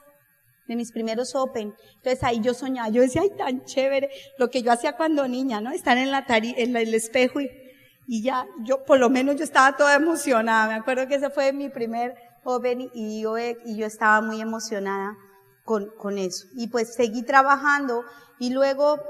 [0.71, 1.75] de mis primeros Open.
[1.97, 5.61] Entonces ahí yo soñaba, yo decía, ay, tan chévere, lo que yo hacía cuando niña,
[5.61, 5.73] ¿no?
[5.73, 9.97] Estar en la en el espejo y, ya, yo, por lo menos yo estaba toda
[9.97, 10.69] emocionada.
[10.69, 15.17] Me acuerdo que ese fue mi primer Open y yo, y yo estaba muy emocionada
[15.65, 16.47] con, con eso.
[16.55, 18.05] Y pues seguí trabajando
[18.39, 19.01] y luego,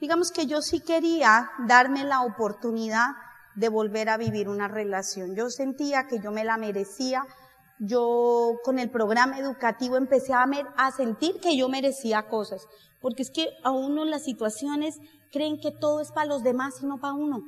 [0.00, 3.08] digamos que yo sí quería darme la oportunidad
[3.56, 5.34] de volver a vivir una relación.
[5.34, 7.26] Yo sentía que yo me la merecía
[7.78, 12.66] yo con el programa educativo empecé a, a sentir que yo merecía cosas,
[13.00, 14.96] porque es que a uno las situaciones
[15.32, 17.42] creen que todo es para los demás y no para uno.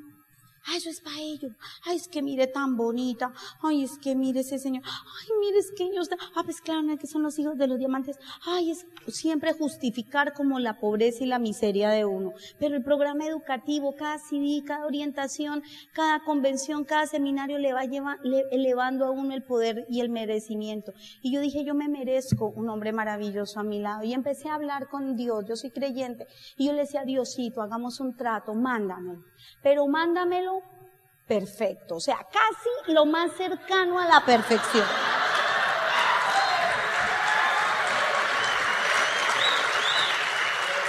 [0.66, 1.52] Ay, eso es para ellos.
[1.84, 3.32] Ay, es que mire tan bonita.
[3.62, 4.82] Ay, es que mire ese señor.
[4.84, 6.08] Ay, mire, es que ellos.
[6.34, 8.18] Ah, pues claro, que son los hijos de los diamantes.
[8.44, 12.32] Ay, es siempre justificar como la pobreza y la miseria de uno.
[12.58, 18.18] Pero el programa educativo, cada CD, cada orientación, cada convención, cada seminario le va lleva,
[18.50, 20.92] elevando a uno el poder y el merecimiento.
[21.22, 24.04] Y yo dije, yo me merezco un hombre maravilloso a mi lado.
[24.04, 25.44] Y empecé a hablar con Dios.
[25.48, 26.26] Yo soy creyente.
[26.56, 29.18] Y yo le decía, Diosito, hagamos un trato, mándame
[29.62, 30.57] pero mándamelo
[31.28, 34.86] perfecto, o sea, casi lo más cercano a la perfección.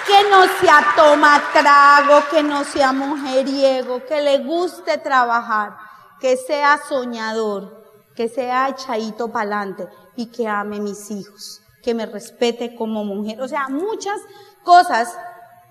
[0.07, 5.77] que no sea toma trago, que no sea mujeriego, que le guste trabajar,
[6.19, 7.83] que sea soñador,
[8.15, 13.39] que sea echadito pa'lante y que ame mis hijos, que me respete como mujer.
[13.39, 14.19] O sea, muchas
[14.63, 15.15] cosas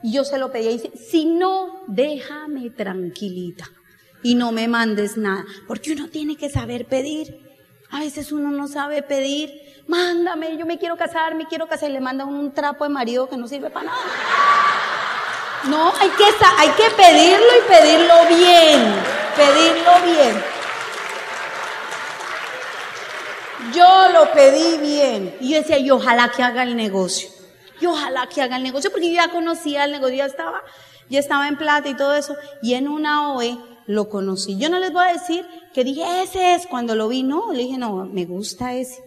[0.04, 3.64] yo se lo pedí y dice, si no, déjame tranquilita
[4.22, 7.46] y no me mandes nada, porque uno tiene que saber pedir.
[7.90, 11.94] A veces uno no sabe pedir, mándame, yo me quiero casar, me quiero casar y
[11.94, 13.98] le manda un trapo de marido que no sirve para nada.
[15.64, 16.24] No, hay que,
[16.56, 18.94] hay que pedirlo y pedirlo bien,
[19.36, 20.42] pedirlo bien.
[23.74, 27.28] Yo lo pedí bien y yo decía, y ojalá que haga el negocio.
[27.80, 30.62] Y ojalá que haga el negocio, porque yo ya conocía el negocio, ya estaba,
[31.08, 32.36] ya estaba en plata y todo eso.
[32.62, 34.58] Y en una OE lo conocí.
[34.58, 37.24] Yo no les voy a decir que dije, ese es cuando lo vi.
[37.24, 39.02] No, le dije, no, me gusta ese.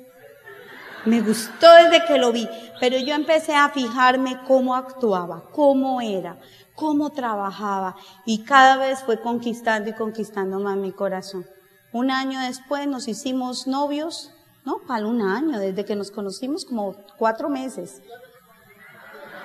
[1.05, 2.49] Me gustó desde que lo vi.
[2.79, 6.39] Pero yo empecé a fijarme cómo actuaba, cómo era,
[6.75, 7.95] cómo trabajaba.
[8.25, 11.45] Y cada vez fue conquistando y conquistando más mi corazón.
[11.93, 14.31] Un año después nos hicimos novios,
[14.65, 14.79] ¿no?
[14.87, 18.01] Para un año, desde que nos conocimos, como cuatro meses.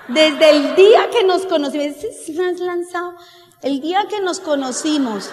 [0.09, 1.96] Desde el día que nos conocimos,
[2.35, 3.16] me has lanzado.
[3.67, 5.31] El día que nos conocimos,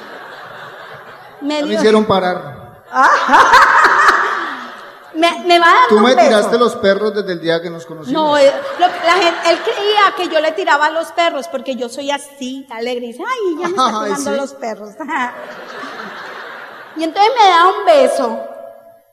[1.41, 2.82] me, me hicieron parar.
[5.13, 7.86] me, me, va a dar Tú me tiraste los perros desde el día que nos
[7.86, 8.12] conocimos.
[8.12, 11.89] No, él, la gente, él creía que yo le tiraba a los perros porque yo
[11.89, 13.06] soy así, alegre.
[13.06, 14.96] Y dice, ay, ya me está tirando los perros.
[16.96, 18.48] y entonces me da un beso.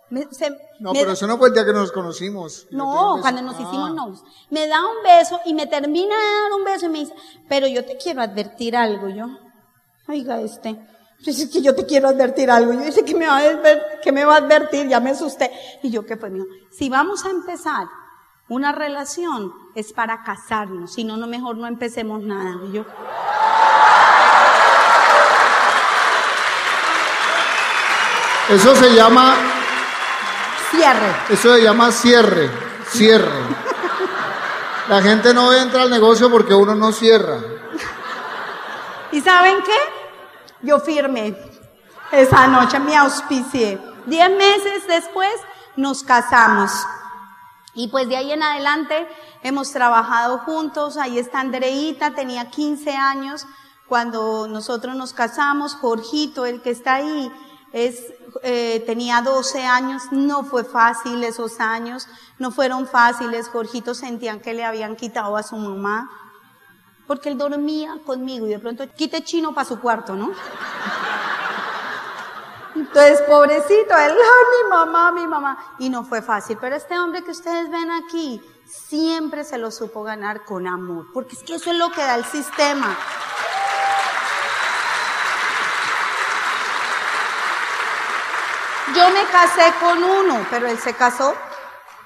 [0.09, 2.67] Me, se, no, pero eso no fue el día que nos conocimos.
[2.71, 4.25] No, cuando nos hicimos novios.
[4.49, 7.15] Me da un beso y me termina de dar un beso y me dice,
[7.51, 9.11] pero yo te quiero advertir algo.
[9.11, 9.27] Yo,
[10.09, 10.81] oiga este,
[11.23, 12.73] dice que yo te quiero advertir algo.
[12.73, 15.51] Yo dice que me va a advertir, que me va a advertir, ya me asusté.
[15.83, 16.31] Y yo, ¿qué fue?
[16.31, 16.47] mío?
[16.73, 17.87] Si vamos a empezar
[18.49, 22.59] una relación es para casarnos, si no, no mejor no empecemos nada.
[22.67, 22.87] Y yo,
[28.49, 29.60] eso se llama
[30.71, 31.17] Cierre.
[31.31, 32.51] Eso se llama cierre,
[32.89, 33.41] cierre.
[34.89, 37.39] La gente no entra al negocio porque uno no cierra.
[39.13, 39.77] ¿Y saben qué?
[40.63, 41.37] Yo firmé
[42.13, 43.81] esa noche, me auspicié.
[44.07, 45.31] Diez meses después
[45.77, 46.71] nos casamos.
[47.75, 49.09] Y pues de ahí en adelante
[49.43, 50.97] hemos trabajado juntos.
[50.97, 53.47] Ahí está Andreita, tenía 15 años
[53.89, 55.75] cuando nosotros nos casamos.
[55.75, 57.33] Jorgito, el que está ahí,
[57.73, 64.55] eh, tenía 12 años, no fue fácil esos años, no fueron fáciles, Jorgito sentían que
[64.55, 66.11] le habían quitado a su mamá,
[67.07, 70.31] porque él dormía conmigo y de pronto quite chino para su cuarto, ¿no?
[72.75, 77.33] Entonces, pobrecito, él, mi mamá, mi mamá, y no fue fácil, pero este hombre que
[77.33, 81.79] ustedes ven aquí, siempre se lo supo ganar con amor, porque es que eso es
[81.79, 82.97] lo que da el sistema.
[88.95, 91.35] Yo me casé con uno, pero él se casó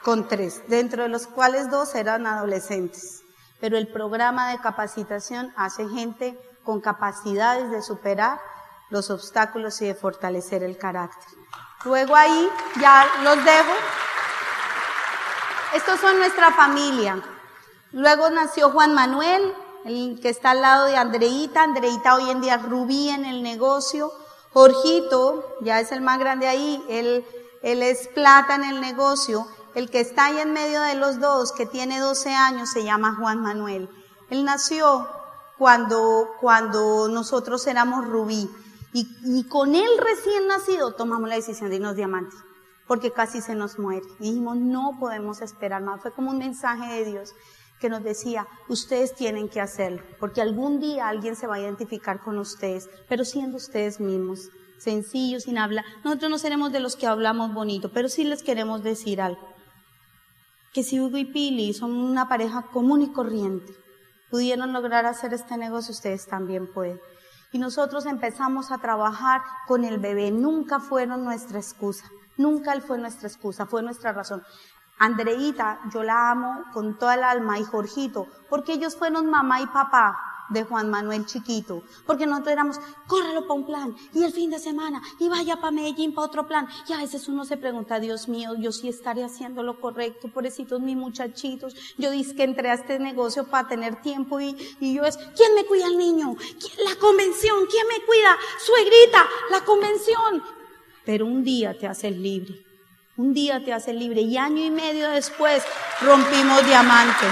[0.02, 3.22] con tres, dentro de los cuales dos eran adolescentes.
[3.58, 8.38] Pero el programa de capacitación hace gente con capacidades de superar
[8.90, 11.28] los obstáculos y de fortalecer el carácter.
[11.84, 13.72] Luego ahí ya los dejo.
[15.74, 17.22] Estos son nuestra familia.
[17.92, 19.54] Luego nació Juan Manuel,
[19.86, 21.62] el que está al lado de Andreita.
[21.62, 24.12] Andreita hoy en día Rubí en el negocio.
[24.54, 27.24] Jorgito, ya es el más grande ahí, él,
[27.60, 29.48] es plata en el negocio.
[29.74, 33.16] El que está ahí en medio de los dos, que tiene 12 años, se llama
[33.18, 33.90] Juan Manuel.
[34.30, 35.08] Él nació
[35.58, 38.48] cuando, cuando nosotros éramos rubí.
[38.92, 42.38] Y, y con él recién nacido tomamos la decisión de irnos diamantes,
[42.86, 44.06] porque casi se nos muere.
[44.20, 46.00] Y dijimos, no podemos esperar más.
[46.00, 47.34] Fue como un mensaje de Dios
[47.84, 52.22] que nos decía, ustedes tienen que hacerlo, porque algún día alguien se va a identificar
[52.22, 55.84] con ustedes, pero siendo ustedes mismos, sencillos, sin hablar.
[56.02, 59.46] Nosotros no seremos de los que hablamos bonito, pero sí les queremos decir algo.
[60.72, 63.74] Que si Hugo y Pili son una pareja común y corriente,
[64.30, 66.98] pudieron lograr hacer este negocio, ustedes también pueden.
[67.52, 70.30] Y nosotros empezamos a trabajar con el bebé.
[70.30, 72.06] Nunca fueron nuestra excusa.
[72.38, 74.42] Nunca él fue nuestra excusa, fue nuestra razón.
[74.98, 79.66] Andreita, yo la amo con toda el alma y Jorgito, porque ellos fueron mamá y
[79.66, 84.50] papá de Juan Manuel chiquito, porque nosotros éramos, córrelo para un plan, y el fin
[84.50, 87.98] de semana, y vaya para Medellín para otro plan, y a veces uno se pregunta,
[87.98, 92.70] Dios mío, yo sí estaré haciendo lo correcto, pobrecitos mis muchachitos, yo dije que entré
[92.70, 96.36] a este negocio para tener tiempo, y, y yo es, ¿quién me cuida al niño?
[96.36, 98.36] ¿Quién, la convención, ¿quién me cuida?
[98.60, 100.42] Suegrita, la convención.
[101.04, 102.63] Pero un día te haces libre.
[103.16, 105.64] Un día te hace libre y año y medio después
[106.00, 107.26] rompimos diamante.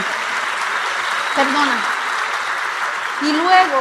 [1.34, 1.76] Perdona.
[3.22, 3.80] Y luego,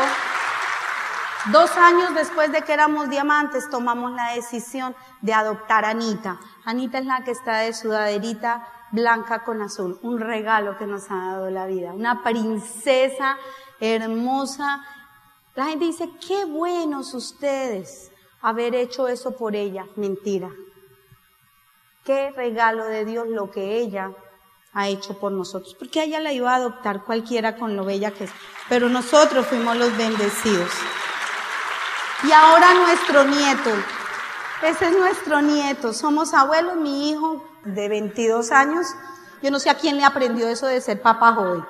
[1.52, 6.40] dos años después de que éramos diamantes, tomamos la decisión de adoptar a Anita.
[6.66, 11.34] Anita es la que está de sudaderita blanca con azul, un regalo que nos ha
[11.34, 13.38] dado la vida, una princesa
[13.80, 14.84] hermosa.
[15.54, 18.12] La gente dice, qué buenos ustedes
[18.42, 19.86] haber hecho eso por ella.
[19.98, 20.50] Mentira.
[22.04, 24.12] Qué regalo de Dios lo que ella
[24.74, 28.24] ha hecho por nosotros, porque ella la iba a adoptar cualquiera con lo bella que
[28.24, 28.32] es,
[28.70, 30.72] pero nosotros fuimos los bendecidos.
[32.24, 33.70] Y ahora nuestro nieto,
[34.64, 38.88] ese es nuestro nieto, somos abuelos, mi hijo de 22 años,
[39.44, 41.64] yo no sé a quién le aprendió eso de ser papá joven.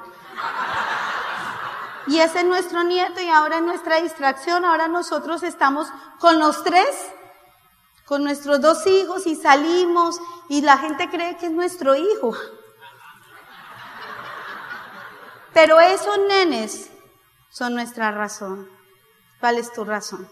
[2.08, 5.88] Y ese es nuestro nieto y ahora es nuestra distracción, ahora nosotros estamos
[6.20, 6.88] con los tres
[8.12, 10.20] con nuestros dos hijos y salimos
[10.50, 12.36] y la gente cree que es nuestro hijo.
[15.54, 16.90] Pero esos nenes
[17.50, 18.70] son nuestra razón.
[19.40, 20.28] ¿Cuál es tu razón?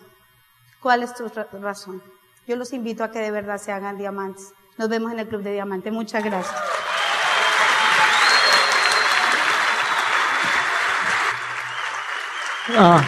[0.81, 2.03] ¿Cuál es tu razón?
[2.45, 4.51] Yo los invito a que de verdad se hagan diamantes.
[4.75, 5.89] Nos vemos en el Club de Diamante.
[5.89, 6.61] Muchas gracias.
[12.77, 13.01] Ah.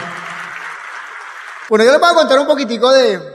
[1.68, 3.31] Bueno, yo les voy a contar un poquitico de,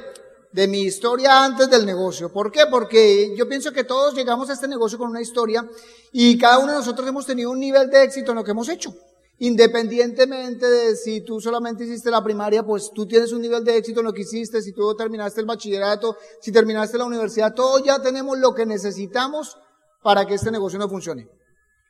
[0.58, 2.34] de mi historia antes del negocio.
[2.34, 2.62] ¿Por qué?
[2.66, 5.70] Porque yo pienso que todos llegamos a este negocio con una historia
[6.12, 8.68] y cada uno de nosotros hemos tenido un nivel de éxito en lo que hemos
[8.68, 8.92] hecho.
[9.38, 14.00] Independientemente de si tú solamente hiciste la primaria, pues tú tienes un nivel de éxito
[14.00, 18.02] en lo que hiciste, si tú terminaste el bachillerato, si terminaste la universidad, todos ya
[18.02, 19.60] tenemos lo que necesitamos
[20.02, 21.30] para que este negocio no funcione.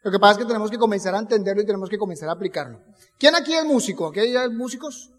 [0.03, 2.33] Lo que pasa es que tenemos que comenzar a entenderlo y tenemos que comenzar a
[2.33, 2.81] aplicarlo.
[3.17, 4.07] ¿Quién aquí es músico?
[4.07, 5.13] ¿Aquí hay músicos?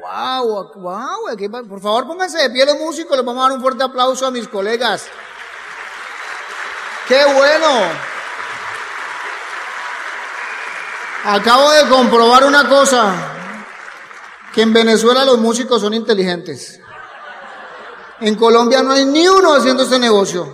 [0.00, 3.82] Wow, wow, por favor pónganse de pie los músicos, les vamos a dar un fuerte
[3.84, 5.06] aplauso a mis colegas.
[7.06, 8.10] ¡Qué bueno!
[11.24, 13.14] Acabo de comprobar una cosa,
[14.54, 16.80] que en Venezuela los músicos son inteligentes.
[18.20, 20.46] En Colombia no hay ni uno haciendo este negocio.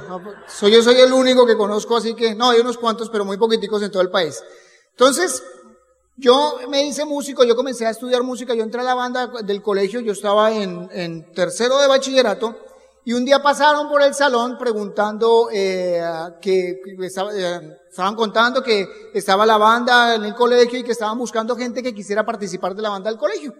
[0.48, 3.36] Soy, yo soy el único que conozco, así que no, hay unos cuantos, pero muy
[3.36, 4.42] poquiticos en todo el país.
[4.90, 5.42] Entonces,
[6.16, 9.60] yo me hice músico, yo comencé a estudiar música, yo entré a la banda del
[9.60, 12.56] colegio, yo estaba en, tercero de bachillerato,
[13.04, 16.02] y un día pasaron por el salón preguntando eh,
[16.40, 21.54] que, eh, estaban contando que estaba la banda en el colegio y que estaban buscando
[21.54, 23.54] gente que quisiera participar de la banda del colegio.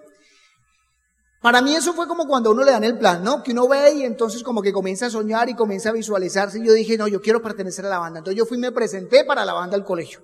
[1.41, 3.43] Para mí eso fue como cuando uno le dan el plan, ¿no?
[3.43, 6.59] Que uno ve y entonces como que comienza a soñar y comienza a visualizarse.
[6.59, 8.19] Y yo dije, no, yo quiero pertenecer a la banda.
[8.19, 10.23] Entonces yo fui y me presenté para la banda del colegio.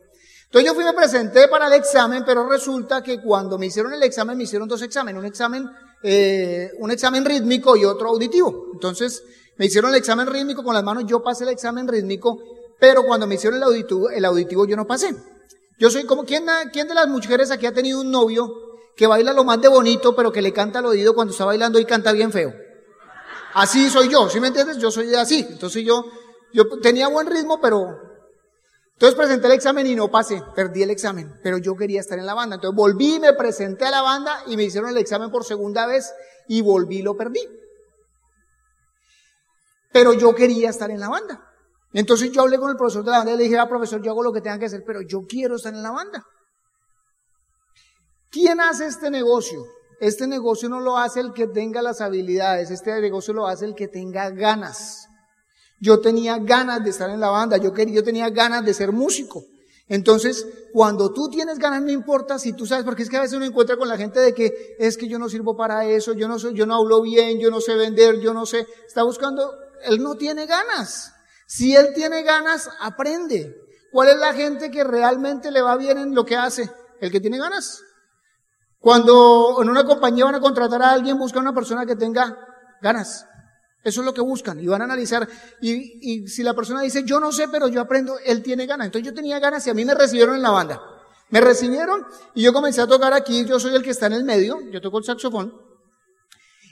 [0.52, 4.02] Entonces yo fui me presenté para el examen, pero resulta que cuando me hicieron el
[4.02, 5.66] examen, me hicieron dos exámenes, un examen,
[6.02, 8.66] eh, un examen rítmico y otro auditivo.
[8.74, 9.24] Entonces
[9.56, 12.38] me hicieron el examen rítmico con las manos, yo pasé el examen rítmico,
[12.78, 15.16] pero cuando me hicieron el auditivo, el auditivo yo no pasé.
[15.78, 18.52] Yo soy como, ¿quién, ¿quién de las mujeres aquí ha tenido un novio
[18.94, 21.78] que baila lo más de bonito, pero que le canta al oído cuando está bailando
[21.78, 22.52] y canta bien feo?
[23.54, 24.76] Así soy yo, ¿sí me entiendes?
[24.76, 25.46] Yo soy así.
[25.48, 26.04] Entonces yo,
[26.52, 28.11] yo tenía buen ritmo, pero
[29.02, 32.24] entonces presenté el examen y no pasé, perdí el examen, pero yo quería estar en
[32.24, 32.54] la banda.
[32.54, 36.14] Entonces volví, me presenté a la banda y me hicieron el examen por segunda vez
[36.46, 37.40] y volví y lo perdí.
[39.92, 41.44] Pero yo quería estar en la banda.
[41.92, 44.12] Entonces yo hablé con el profesor de la banda y le dije, ah, profesor, yo
[44.12, 46.24] hago lo que tenga que hacer, pero yo quiero estar en la banda.
[48.30, 49.64] ¿Quién hace este negocio?
[49.98, 53.74] Este negocio no lo hace el que tenga las habilidades, este negocio lo hace el
[53.74, 55.08] que tenga ganas.
[55.82, 58.92] Yo tenía ganas de estar en la banda, yo, quería, yo tenía ganas de ser
[58.92, 59.42] músico.
[59.88, 63.36] Entonces, cuando tú tienes ganas, no importa si tú sabes, porque es que a veces
[63.36, 66.28] uno encuentra con la gente de que es que yo no sirvo para eso, yo
[66.28, 69.52] no soy, yo no hablo bien, yo no sé vender, yo no sé, está buscando,
[69.82, 71.12] él no tiene ganas.
[71.48, 73.56] Si él tiene ganas, aprende.
[73.90, 76.70] ¿Cuál es la gente que realmente le va bien en lo que hace?
[77.00, 77.82] El que tiene ganas.
[78.78, 82.38] Cuando en una compañía van a contratar a alguien, busca una persona que tenga
[82.80, 83.26] ganas.
[83.84, 85.28] Eso es lo que buscan y van a analizar.
[85.60, 88.86] Y, si la persona dice, yo no sé, pero yo aprendo, él tiene ganas.
[88.86, 90.80] Entonces yo tenía ganas y a mí me recibieron en la banda.
[91.30, 93.44] Me recibieron y yo comencé a tocar aquí.
[93.44, 95.52] Yo soy el que está en el medio, yo toco el saxofón.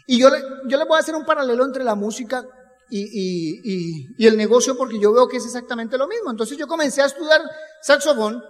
[0.06, 0.28] Y yo,
[0.66, 2.44] yo le voy a hacer un paralelo entre la música
[2.90, 6.30] y, y, el negocio porque yo veo que es exactamente lo mismo.
[6.30, 7.40] Entonces yo comencé a estudiar
[7.82, 8.42] saxofón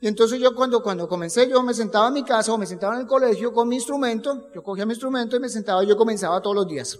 [0.00, 2.94] y entonces yo cuando, cuando comencé yo me sentaba en mi casa o me sentaba
[2.94, 5.96] en el colegio con mi instrumento, yo cogía mi instrumento y me sentaba y yo
[5.96, 6.98] comenzaba todos los días.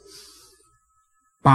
[1.46, 1.50] ¿A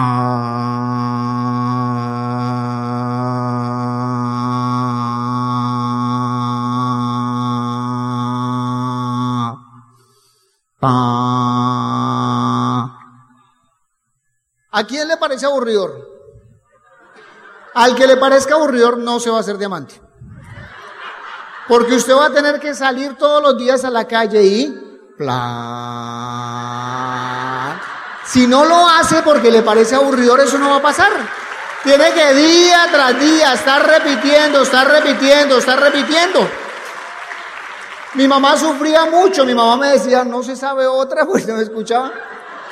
[14.87, 16.07] quién le parece aburridor?
[17.73, 19.99] Al que le parezca aburridor no se va a hacer diamante.
[21.67, 24.67] Porque usted va a tener que salir todos los días a la calle y
[25.17, 26.78] plan.
[28.31, 31.11] Si no lo hace porque le parece aburridor, eso no va a pasar.
[31.83, 36.47] Tiene que día tras día estar repitiendo, estar repitiendo, estar repitiendo.
[38.13, 41.63] Mi mamá sufría mucho, mi mamá me decía, no se sabe otra, pues no me
[41.63, 42.11] escuchaba.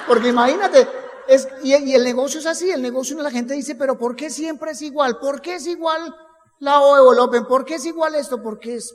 [0.08, 0.88] Porque imagínate,
[1.28, 4.72] es, y, el negocio es así, el negocio la gente dice, pero ¿por qué siempre
[4.72, 5.18] es igual?
[5.18, 6.16] ¿Por qué es igual
[6.60, 8.43] la O ¿Por qué es igual esto?
[8.43, 8.93] Porque es,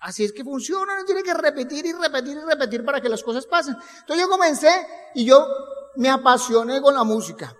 [0.00, 3.22] así es que funciona, no tiene que repetir y repetir y repetir para que las
[3.22, 3.76] cosas pasen.
[4.00, 4.70] Entonces yo comencé
[5.14, 5.46] y yo
[5.98, 7.56] me apasioné con la música,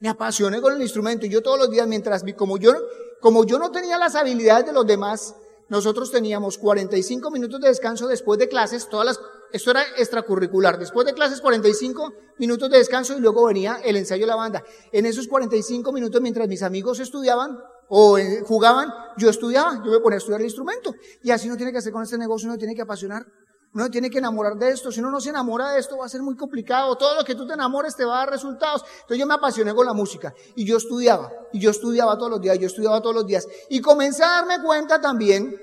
[0.00, 2.72] me apasioné con el instrumento y yo todos los días mientras, como yo,
[3.18, 5.34] como yo no tenía las habilidades de los demás,
[5.70, 9.20] nosotros teníamos 45 minutos de descanso después de clases, todas las,
[9.52, 14.24] esto era extracurricular, después de clases 45 minutos de descanso y luego venía el ensayo
[14.24, 14.62] de la banda.
[14.92, 17.58] En esos 45 minutos mientras mis amigos estudiaban
[17.88, 20.94] o eh, jugaban, yo estudiaba, yo me ponía a estudiar el instrumento.
[21.22, 23.24] Y así no tiene que hacer con este negocio, uno tiene que apasionar,
[23.78, 24.90] uno tiene que enamorar de esto.
[24.90, 27.36] Si uno no se enamora de esto va a ser muy complicado, todo lo que
[27.36, 28.82] tú te enamores te va a dar resultados.
[29.02, 32.40] Entonces yo me apasioné con la música y yo estudiaba, y yo estudiaba todos los
[32.40, 33.46] días, yo estudiaba todos los días.
[33.70, 35.54] Y comencé a darme cuenta también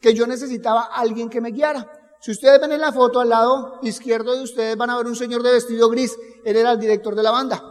[0.00, 1.86] que yo necesitaba alguien que me guiara.
[2.22, 5.16] Si ustedes ven en la foto al lado izquierdo de ustedes van a ver un
[5.16, 6.16] señor de vestido gris.
[6.46, 7.62] Él era el director de la banda.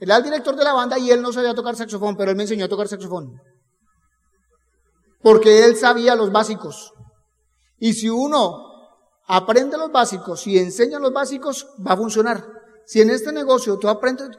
[0.00, 2.36] Él era el director de la banda y él no sabía tocar saxofón, pero él
[2.36, 3.40] me enseñó a tocar saxofón.
[5.22, 6.92] Porque él sabía los básicos.
[7.78, 8.71] Y si uno
[9.32, 12.44] aprende los básicos y enseña los básicos, va a funcionar.
[12.84, 14.30] Si en este negocio tú aprendes,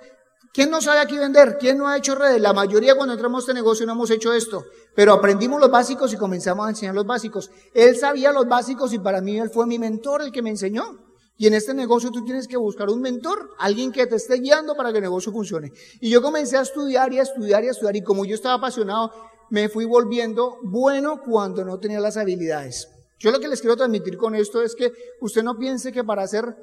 [0.53, 1.57] ¿Quién no sabe aquí vender?
[1.59, 2.39] ¿Quién no ha hecho redes?
[2.39, 4.63] La mayoría cuando entramos a este negocio no hemos hecho esto.
[4.95, 7.49] Pero aprendimos los básicos y comenzamos a enseñar los básicos.
[7.73, 10.99] Él sabía los básicos y para mí él fue mi mentor, el que me enseñó.
[11.37, 14.75] Y en este negocio tú tienes que buscar un mentor, alguien que te esté guiando
[14.75, 15.71] para que el negocio funcione.
[15.99, 18.53] Y yo comencé a estudiar y a estudiar y a estudiar y como yo estaba
[18.53, 19.11] apasionado,
[19.49, 22.92] me fui volviendo bueno cuando no tenía las habilidades.
[23.23, 26.23] Yo lo que les quiero transmitir con esto es que usted no piense que para
[26.23, 26.57] hacer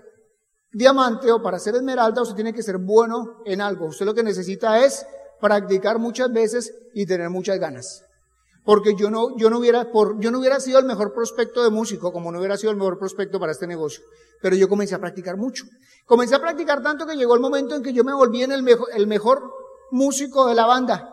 [0.70, 3.86] diamante o para ser esmeralda usted tiene que ser bueno en algo.
[3.86, 5.06] Usted lo que necesita es
[5.40, 8.04] practicar muchas veces y tener muchas ganas.
[8.62, 11.70] Porque yo no, yo no hubiera, por, yo no hubiera sido el mejor prospecto de
[11.70, 14.04] músico como no hubiera sido el mejor prospecto para este negocio.
[14.42, 15.64] Pero yo comencé a practicar mucho.
[16.04, 18.62] Comencé a practicar tanto que llegó el momento en que yo me volví en el
[18.62, 19.50] mejor, el mejor
[19.92, 21.09] músico de la banda.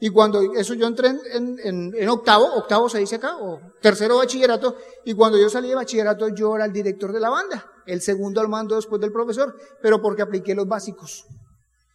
[0.00, 4.16] Y cuando eso yo entré en, en, en, octavo, octavo se dice acá, o tercero
[4.16, 8.00] bachillerato, y cuando yo salí de bachillerato yo era el director de la banda el
[8.00, 11.26] segundo al mando después del profesor, pero porque apliqué los básicos.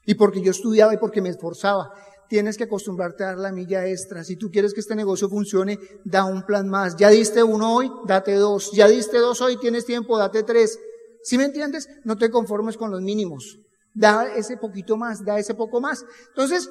[0.06, 1.92] Y porque yo estudiaba y porque me esforzaba.
[2.28, 4.24] Tienes que acostumbrarte a dar la milla extra.
[4.24, 6.96] Si tú quieres que este negocio funcione, da un plan más.
[6.98, 8.72] Ya diste uno hoy, date dos.
[8.74, 10.78] Ya diste dos hoy, tienes tiempo, date tres.
[11.24, 11.88] ¿Sí me entiendes?
[12.04, 13.60] No te conformes con los mínimos.
[13.94, 16.04] Da ese poquito más, da ese poco más.
[16.30, 16.70] Entonces,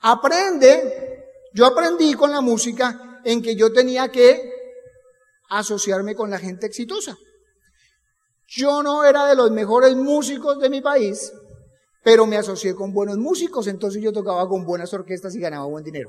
[0.00, 1.24] aprende.
[1.54, 4.52] Yo aprendí con la música en que yo tenía que
[5.50, 7.16] asociarme con la gente exitosa.
[8.46, 11.32] Yo no era de los mejores músicos de mi país,
[12.02, 15.84] pero me asocié con buenos músicos, entonces yo tocaba con buenas orquestas y ganaba buen
[15.84, 16.08] dinero.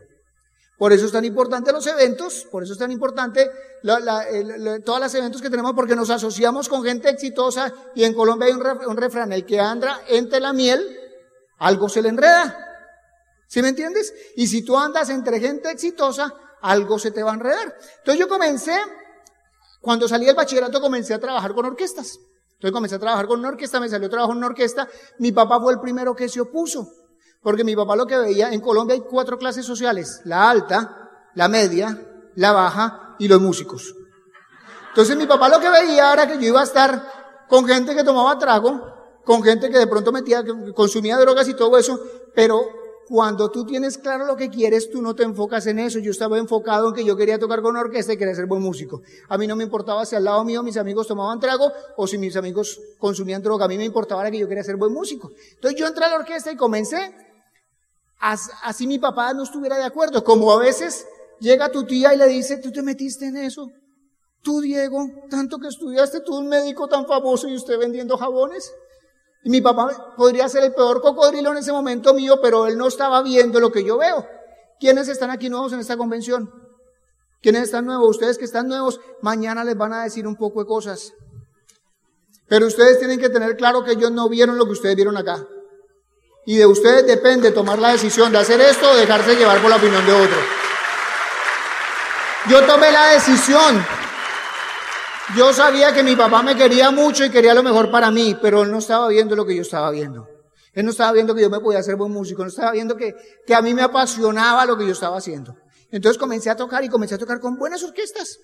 [0.78, 3.52] Por eso es tan importante los eventos, por eso es tan importante
[3.84, 8.54] todos los eventos que tenemos, porque nos asociamos con gente exitosa y en Colombia hay
[8.54, 10.82] un, refrán, el que anda entre la miel,
[11.58, 12.69] algo se le enreda.
[13.50, 14.14] ¿Sí me entiendes?
[14.36, 16.32] Y si tú andas entre gente exitosa,
[16.62, 17.76] algo se te va a enredar.
[17.98, 18.78] Entonces yo comencé,
[19.82, 22.20] cuando salí del bachillerato comencé a trabajar con orquestas.
[22.54, 24.88] Entonces comencé a trabajar con una orquesta, me salió trabajo en una orquesta.
[25.18, 26.92] Mi papá fue el primero que se opuso.
[27.42, 30.22] Porque mi papá lo que veía, en Colombia hay cuatro clases sociales.
[30.26, 31.98] La alta, la media,
[32.36, 33.96] la baja y los músicos.
[34.90, 38.04] Entonces mi papá lo que veía era que yo iba a estar con gente que
[38.04, 40.44] tomaba trago, con gente que de pronto metía,
[40.76, 42.00] consumía drogas y todo eso,
[42.36, 42.79] pero
[43.10, 45.98] cuando tú tienes claro lo que quieres, tú no te enfocas en eso.
[45.98, 49.02] Yo estaba enfocado en que yo quería tocar con orquesta y quería ser buen músico.
[49.30, 52.20] A mí no me importaba si al lado mío mis amigos tomaban trago o si
[52.20, 53.66] mis amigos consumían droga.
[53.66, 55.32] A mí me importaba que yo quería ser buen músico.
[55.56, 57.16] Entonces yo entré a la orquesta y comencé.
[58.20, 60.24] Así mi papá no estuviera de acuerdo.
[60.24, 61.08] Como a veces
[61.40, 63.72] llega tu tía y le dice, tú te metiste en eso.
[64.44, 68.72] Tú, Diego, tanto que estudiaste, tú un médico tan famoso y usted vendiendo jabones.
[69.44, 73.22] Mi papá podría ser el peor cocodrilo en ese momento mío, pero él no estaba
[73.22, 74.28] viendo lo que yo veo.
[74.80, 76.52] ¿Quiénes están aquí nuevos en esta convención?
[77.42, 78.10] ¿Quiénes están nuevos?
[78.10, 81.14] Ustedes que están nuevos, mañana les van a decir un poco de cosas.
[82.48, 85.46] Pero ustedes tienen que tener claro que ellos no vieron lo que ustedes vieron acá.
[86.46, 89.78] Y de ustedes depende tomar la decisión de hacer esto o dejarse llevar por la
[89.78, 90.38] opinión de otro.
[92.50, 93.86] Yo tomé la decisión
[95.36, 98.64] yo sabía que mi papá me quería mucho y quería lo mejor para mí, pero
[98.64, 100.28] él no estaba viendo lo que yo estaba viendo.
[100.74, 103.16] Él no estaba viendo que yo me podía hacer buen músico, no estaba viendo que,
[103.46, 105.56] que a mí me apasionaba lo que yo estaba haciendo.
[105.92, 108.40] Entonces comencé a tocar y comencé a tocar con buenas orquestas.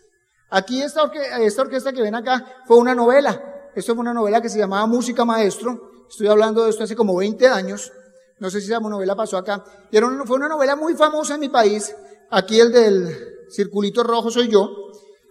[0.49, 1.11] Aquí esta,
[1.41, 3.71] esta orquesta que ven acá fue una novela.
[3.75, 6.05] Esto fue una novela que se llamaba Música Maestro.
[6.09, 7.91] Estoy hablando de esto hace como 20 años.
[8.39, 9.63] No sé si esa novela pasó acá.
[9.91, 11.95] Y era fue una novela muy famosa en mi país.
[12.31, 14.84] Aquí el del circulito rojo soy yo.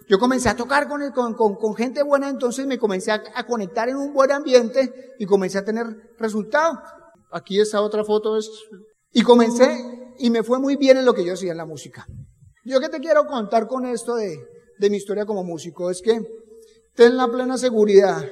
[0.08, 3.96] Yo comencé a tocar con, con, con, gente buena, entonces me comencé a, conectar en
[3.96, 6.78] un buen ambiente y comencé a tener resultado.
[7.30, 8.50] Aquí esta otra foto es,
[9.12, 12.06] y comencé y me fue muy bien en lo que yo hacía en la música.
[12.64, 14.38] Yo que te quiero contar con esto de,
[14.78, 16.20] de mi historia como músico es que
[16.94, 18.24] ten la plena seguridad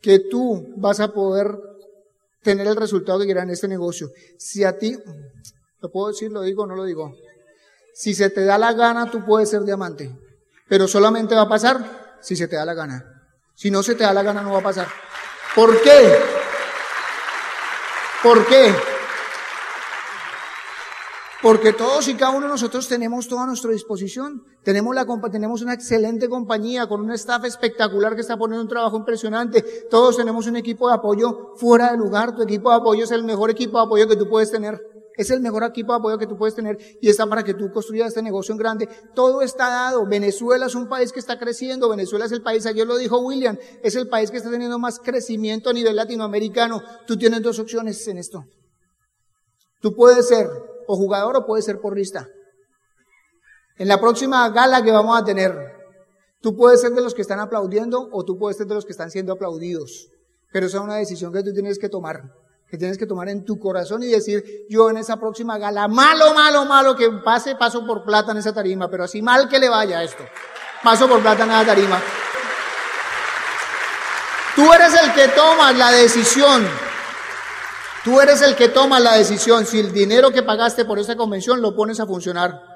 [0.00, 1.58] que tú vas a poder
[2.42, 4.10] tener el resultado que quieras en este negocio.
[4.38, 4.96] Si a ti,
[5.80, 7.12] lo puedo decir, lo digo, no lo digo.
[7.92, 10.16] Si se te da la gana, tú puedes ser diamante.
[10.68, 13.04] Pero solamente va a pasar si se te da la gana.
[13.54, 14.86] Si no se te da la gana, no va a pasar.
[15.54, 16.16] ¿Por qué?
[18.22, 18.74] ¿Por qué?
[21.40, 24.42] Porque todos y cada uno de nosotros tenemos todo a nuestra disposición.
[24.64, 28.96] Tenemos, la, tenemos una excelente compañía con un staff espectacular que está poniendo un trabajo
[28.96, 29.62] impresionante.
[29.88, 32.34] Todos tenemos un equipo de apoyo fuera de lugar.
[32.34, 34.97] Tu equipo de apoyo es el mejor equipo de apoyo que tú puedes tener.
[35.18, 37.72] Es el mejor equipo de apoyo que tú puedes tener y está para que tú
[37.72, 38.88] construyas este negocio en grande.
[39.16, 40.06] Todo está dado.
[40.06, 41.88] Venezuela es un país que está creciendo.
[41.88, 45.00] Venezuela es el país, ayer lo dijo William, es el país que está teniendo más
[45.00, 46.80] crecimiento a nivel latinoamericano.
[47.04, 48.44] Tú tienes dos opciones en esto.
[49.80, 50.46] Tú puedes ser
[50.86, 52.28] o jugador o puedes ser porrista.
[53.76, 55.52] En la próxima gala que vamos a tener,
[56.40, 58.92] tú puedes ser de los que están aplaudiendo o tú puedes ser de los que
[58.92, 60.10] están siendo aplaudidos.
[60.52, 62.22] Pero esa es una decisión que tú tienes que tomar
[62.68, 66.34] que tienes que tomar en tu corazón y decir, yo en esa próxima gala, malo,
[66.34, 69.68] malo, malo que pase, paso por plata en esa tarima, pero así mal que le
[69.68, 70.22] vaya esto,
[70.82, 72.02] paso por plata en esa tarima.
[74.54, 76.68] Tú eres el que tomas la decisión.
[78.04, 81.60] Tú eres el que toma la decisión si el dinero que pagaste por esa convención
[81.60, 82.67] lo pones a funcionar.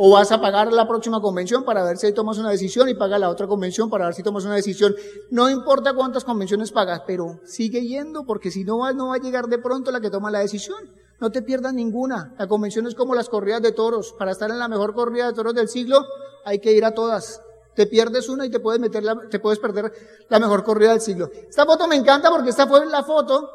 [0.00, 3.18] O vas a pagar la próxima convención para ver si tomas una decisión y paga
[3.18, 4.94] la otra convención para ver si tomas una decisión.
[5.28, 9.18] No importa cuántas convenciones pagas, pero sigue yendo porque si no va, no va a
[9.18, 10.78] llegar de pronto la que toma la decisión.
[11.20, 12.32] No te pierdas ninguna.
[12.38, 14.14] La convención es como las corridas de toros.
[14.16, 16.06] Para estar en la mejor corrida de toros del siglo
[16.44, 17.42] hay que ir a todas.
[17.74, 19.92] Te pierdes una y te puedes meter la, te puedes perder
[20.28, 21.28] la mejor corrida del siglo.
[21.48, 23.50] Esta foto me encanta porque esta fue la foto.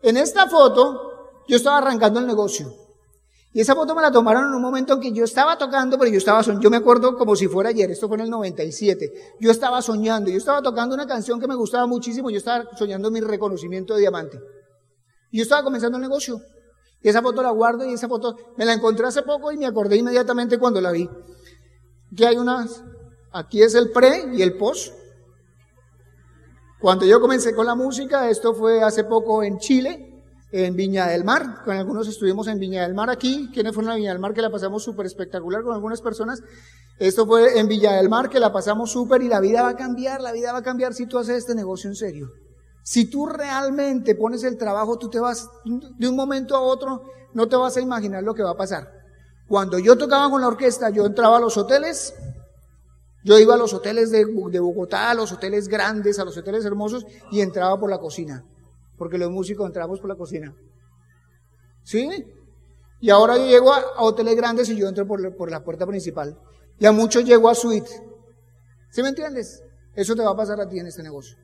[0.00, 2.83] En esta foto yo estaba arrancando el negocio.
[3.54, 6.10] Y esa foto me la tomaron en un momento en que yo estaba tocando, pero
[6.10, 9.36] yo estaba soñando, yo me acuerdo como si fuera ayer, esto fue en el 97,
[9.38, 13.12] yo estaba soñando, yo estaba tocando una canción que me gustaba muchísimo, yo estaba soñando
[13.12, 14.40] mi reconocimiento de diamante.
[15.30, 16.40] Yo estaba comenzando el negocio.
[17.00, 19.66] Y esa foto la guardo y esa foto me la encontré hace poco y me
[19.66, 21.08] acordé inmediatamente cuando la vi.
[22.16, 22.82] Que hay unas,
[23.32, 24.92] aquí es el pre y el post.
[26.80, 30.13] Cuando yo comencé con la música, esto fue hace poco en Chile,
[30.56, 33.96] en Viña del Mar, con algunos estuvimos en Viña del Mar aquí, quienes fueron a
[33.96, 36.44] Viña del Mar que la pasamos súper espectacular con algunas personas.
[37.00, 39.76] Esto fue en Viña del Mar que la pasamos súper y la vida va a
[39.76, 42.28] cambiar, la vida va a cambiar si tú haces este negocio en serio.
[42.84, 47.02] Si tú realmente pones el trabajo, tú te vas de un momento a otro,
[47.32, 48.88] no te vas a imaginar lo que va a pasar.
[49.48, 52.14] Cuando yo tocaba con la orquesta, yo entraba a los hoteles,
[53.24, 56.64] yo iba a los hoteles de, de Bogotá, a los hoteles grandes, a los hoteles
[56.64, 58.44] hermosos y entraba por la cocina
[59.04, 60.56] porque los músicos entramos por la cocina.
[61.82, 62.08] ¿Sí?
[63.02, 66.40] Y ahora yo llego a, hoteles grandes y yo entro por, por, la puerta principal.
[66.78, 67.90] Y a muchos llego a suite.
[68.90, 69.62] ¿Sí me entiendes?
[69.94, 71.36] Eso te va a pasar a ti en este negocio.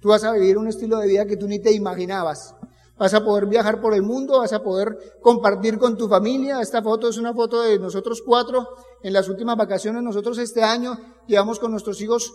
[0.00, 2.56] Tú vas a vivir un estilo de vida que tú ni te imaginabas.
[2.98, 6.60] Vas a poder viajar por el mundo, vas a poder compartir con tu familia.
[6.60, 8.66] Esta foto es una foto de nosotros cuatro
[9.04, 10.02] en las últimas vacaciones.
[10.02, 12.34] Nosotros este año llevamos con nuestros hijos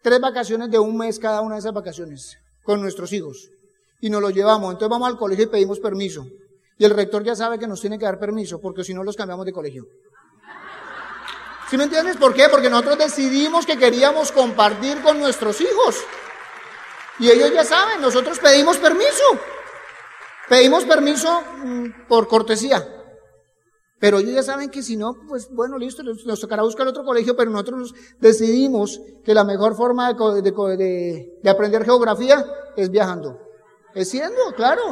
[0.00, 3.50] tres vacaciones de un mes cada una de esas vacaciones con nuestros hijos
[4.00, 4.72] y nos los llevamos.
[4.72, 6.26] Entonces vamos al colegio y pedimos permiso.
[6.76, 9.16] Y el rector ya sabe que nos tiene que dar permiso porque si no los
[9.16, 9.86] cambiamos de colegio.
[11.70, 12.16] ¿Sí me entiendes?
[12.16, 12.48] ¿Por qué?
[12.48, 16.04] Porque nosotros decidimos que queríamos compartir con nuestros hijos.
[17.18, 19.24] Y ellos ya saben, nosotros pedimos permiso.
[20.48, 22.93] Pedimos permiso mm, por cortesía.
[23.98, 27.36] Pero ellos ya saben que si no, pues bueno, listo, nos tocará buscar otro colegio,
[27.36, 32.44] pero nosotros decidimos que la mejor forma de, de, de, aprender geografía
[32.76, 33.38] es viajando.
[33.94, 34.82] Es siendo, claro.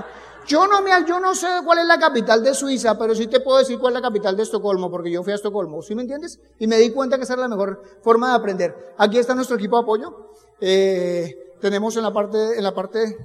[0.47, 3.41] Yo no, me, yo no sé cuál es la capital de Suiza, pero sí te
[3.41, 6.03] puedo decir cuál es la capital de Estocolmo, porque yo fui a Estocolmo, ¿sí me
[6.03, 6.41] entiendes?
[6.59, 8.95] Y me di cuenta que esa era la mejor forma de aprender.
[8.99, 10.29] Aquí está nuestro equipo de apoyo.
[10.61, 13.17] Eh, tenemos en la parte, en la parte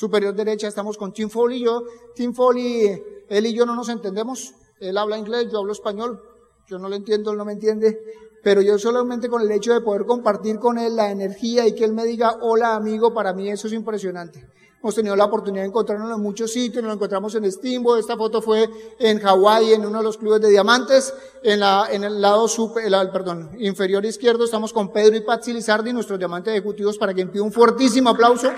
[0.00, 1.82] superior derecha estamos con Tim Foley y yo.
[2.14, 4.54] Tim Foley él y yo no nos entendemos.
[4.78, 6.22] Él habla inglés, yo hablo español.
[6.66, 7.98] yo no lo entiendo, él no me entiende,
[8.42, 11.84] pero yo solamente con el hecho de poder compartir con él la energía y que
[11.84, 14.48] él me diga, hola amigo, para mí eso es impresionante.
[14.80, 18.40] Hemos tenido la oportunidad de encontrarnos en muchos sitios, nos encontramos en Steamboat, esta foto
[18.40, 22.48] fue en Hawái, en uno de los clubes de diamantes, en, la, en el lado
[22.48, 27.12] super, el, perdón, inferior izquierdo estamos con Pedro y Patsy Lizardi, nuestros diamantes ejecutivos, para
[27.12, 28.48] quien pida un fuertísimo aplauso.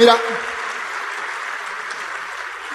[0.00, 0.16] Mira,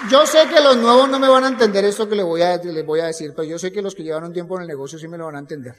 [0.08, 2.56] yo sé que los nuevos no me van a entender esto que les voy, a,
[2.58, 4.96] les voy a decir, pero yo sé que los que llevaron tiempo en el negocio
[4.96, 5.74] sí me lo van a entender.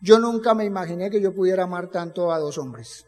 [0.00, 3.06] Yo nunca me imaginé que yo pudiera amar tanto a dos hombres.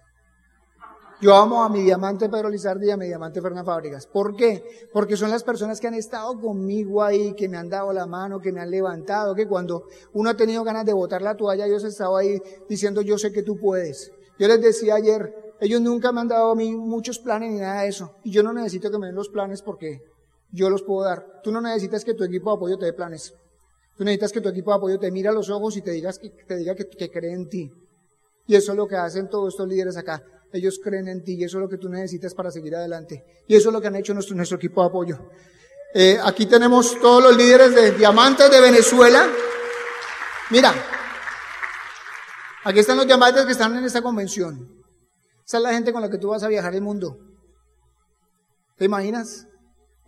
[1.21, 4.07] Yo amo a mi diamante Pedro Lizardi y a mi diamante Fernán Fábricas.
[4.07, 4.89] ¿Por qué?
[4.93, 8.39] Porque son las personas que han estado conmigo ahí, que me han dado la mano,
[8.39, 11.83] que me han levantado, que cuando uno ha tenido ganas de botar la toalla, ellos
[11.83, 14.13] han estado ahí diciendo, yo sé que tú puedes.
[14.39, 17.83] Yo les decía ayer, ellos nunca me han dado a mí muchos planes ni nada
[17.83, 18.17] de eso.
[18.25, 20.03] Y yo no necesito que me den los planes porque
[20.51, 21.41] yo los puedo dar.
[21.43, 23.35] Tú no necesitas que tu equipo de apoyo te dé planes.
[23.97, 26.21] Tú necesitas que tu equipo de apoyo te mire a los ojos y te, digas,
[26.21, 27.71] te diga que, que cree en ti.
[28.47, 30.23] Y eso es lo que hacen todos estos líderes acá.
[30.53, 33.25] Ellos creen en ti y eso es lo que tú necesitas para seguir adelante.
[33.49, 35.19] Y eso es lo que han hecho nuestro, nuestro equipo de apoyo.
[35.95, 39.27] Eh, aquí tenemos todos los líderes de diamantes de Venezuela.
[40.51, 40.75] Mira,
[42.65, 44.76] aquí están los diamantes que están en esta convención.
[45.47, 47.19] Esa es la gente con la que tú vas a viajar el mundo.
[48.77, 49.47] ¿Te imaginas?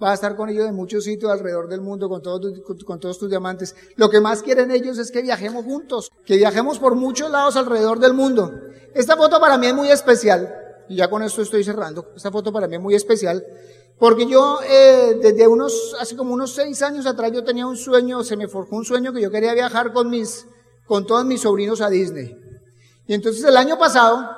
[0.01, 3.74] Vas a estar con ellos en muchos sitios alrededor del mundo con todos, tus diamantes.
[3.97, 8.01] Lo que más quieren ellos es que viajemos juntos, que viajemos por muchos lados alrededor
[8.01, 8.53] del mundo.
[8.95, 10.53] Esta foto para mí es muy especial,
[10.89, 12.12] y ya con esto estoy cerrando.
[12.16, 13.45] Esta foto para mí es muy especial,
[13.99, 18.24] porque yo eh, desde unos, hace como unos seis años atrás yo tenía un sueño,
[18.24, 20.47] se me forjó un sueño que yo quería viajar con mis,
[20.86, 22.36] con todos mis sobrinos a Disney.
[23.07, 24.38] Y entonces el año pasado,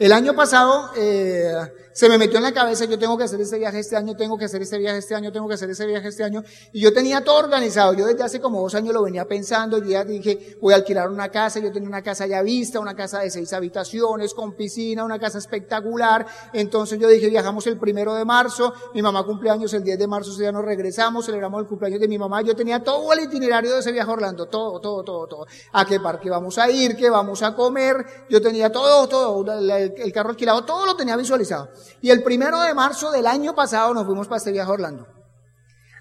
[0.00, 1.52] el año pasado, eh,
[1.92, 4.38] se me metió en la cabeza, yo tengo que hacer este viaje este año, tengo
[4.38, 6.42] que hacer este viaje este año, tengo que hacer ese viaje este año.
[6.72, 7.94] Y yo tenía todo organizado.
[7.94, 9.78] Yo desde hace como dos años lo venía pensando.
[9.78, 11.58] Yo ya dije, voy a alquilar una casa.
[11.58, 15.38] Yo tenía una casa ya vista, una casa de seis habitaciones, con piscina, una casa
[15.38, 16.26] espectacular.
[16.52, 18.72] Entonces yo dije, viajamos el primero de marzo.
[18.94, 22.08] Mi mamá cumpleaños el 10 de marzo, ese día nos regresamos, celebramos el cumpleaños de
[22.08, 22.42] mi mamá.
[22.42, 25.46] Yo tenía todo el itinerario de ese viaje Orlando, todo, todo, todo, todo.
[25.72, 28.26] A qué parque vamos a ir, qué vamos a comer.
[28.28, 31.68] Yo tenía todo, todo, el carro alquilado, todo lo tenía visualizado.
[32.00, 35.06] Y el primero de marzo del año pasado nos fuimos para este viaje a Orlando.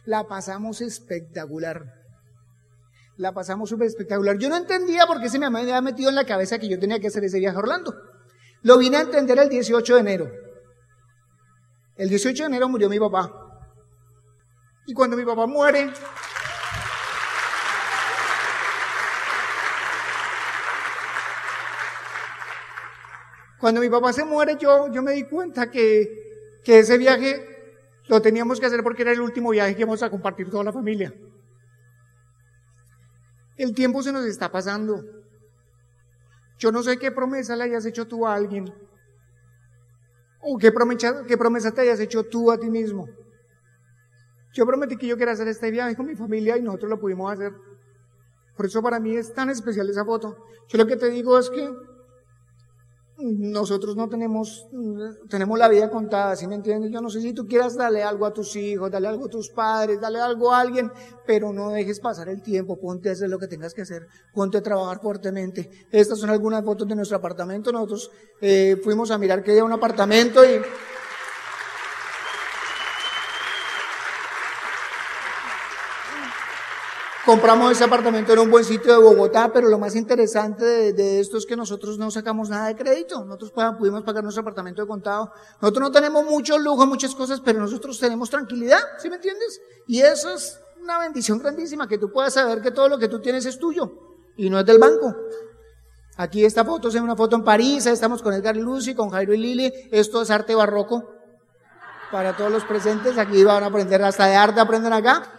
[0.05, 1.93] La pasamos espectacular.
[3.17, 4.37] La pasamos súper espectacular.
[4.37, 6.99] Yo no entendía por qué se me había metido en la cabeza que yo tenía
[6.99, 7.93] que hacer ese viaje a Orlando.
[8.61, 10.31] Lo vine a entender el 18 de enero.
[11.95, 13.31] El 18 de enero murió mi papá.
[14.87, 15.91] Y cuando mi papá muere,
[23.59, 26.29] cuando mi papá se muere, yo, yo me di cuenta que
[26.63, 27.45] que ese viaje
[28.07, 30.73] lo teníamos que hacer porque era el último viaje que íbamos a compartir toda la
[30.73, 31.13] familia.
[33.57, 35.03] El tiempo se nos está pasando.
[36.57, 38.73] Yo no sé qué promesa le hayas hecho tú a alguien.
[40.41, 43.07] O qué promesa, qué promesa te hayas hecho tú a ti mismo.
[44.53, 47.31] Yo prometí que yo quería hacer este viaje con mi familia y nosotros lo pudimos
[47.31, 47.53] hacer.
[48.55, 50.45] Por eso para mí es tan especial esa foto.
[50.67, 51.69] Yo lo que te digo es que
[53.21, 54.67] nosotros no tenemos,
[55.29, 56.91] tenemos la vida contada, ¿sí me entiendes?
[56.91, 59.49] Yo no sé si tú quieras darle algo a tus hijos, darle algo a tus
[59.49, 60.89] padres, darle algo a alguien,
[61.25, 64.57] pero no dejes pasar el tiempo, ponte a hacer lo que tengas que hacer, ponte
[64.57, 65.69] a trabajar fuertemente.
[65.91, 68.09] Estas son algunas fotos de nuestro apartamento, nosotros
[68.41, 70.61] eh, fuimos a mirar que había un apartamento y
[77.29, 81.37] compramos ese apartamento en un buen sitio de Bogotá, pero lo más interesante de, esto
[81.37, 83.23] es que nosotros no sacamos nada de crédito.
[83.23, 85.31] Nosotros pudimos pagar nuestro apartamento de contado.
[85.61, 89.61] Nosotros no tenemos mucho lujo, muchas cosas, pero nosotros tenemos tranquilidad, ¿sí me entiendes?
[89.85, 93.21] Y eso es una bendición grandísima, que tú puedas saber que todo lo que tú
[93.21, 93.91] tienes es tuyo
[94.35, 95.15] y no es del banco.
[96.17, 99.37] Aquí esta foto es una foto en París, estamos con Edgar Lucy, con Jairo y
[99.37, 99.71] Lili.
[99.91, 101.11] Esto es arte barroco
[102.11, 103.19] para todos los presentes.
[103.19, 105.38] Aquí van a aprender hasta de arte, aprenden acá.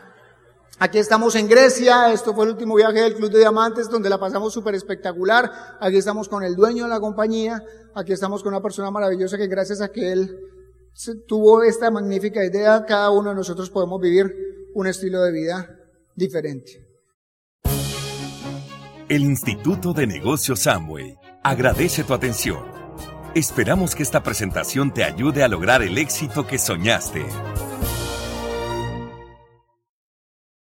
[0.79, 4.19] Aquí estamos en Grecia, esto fue el último viaje del Club de Diamantes, donde la
[4.19, 5.51] pasamos súper espectacular.
[5.81, 7.63] Aquí estamos con el dueño de la compañía,
[7.95, 10.39] aquí estamos con una persona maravillosa que gracias a que él
[11.29, 14.35] tuvo esta magnífica idea, cada uno de nosotros podemos vivir
[14.75, 15.69] un estilo de vida
[16.15, 16.87] diferente.
[19.09, 22.63] El Instituto de Negocios Samway agradece tu atención.
[23.35, 27.27] Esperamos que esta presentación te ayude a lograr el éxito que soñaste.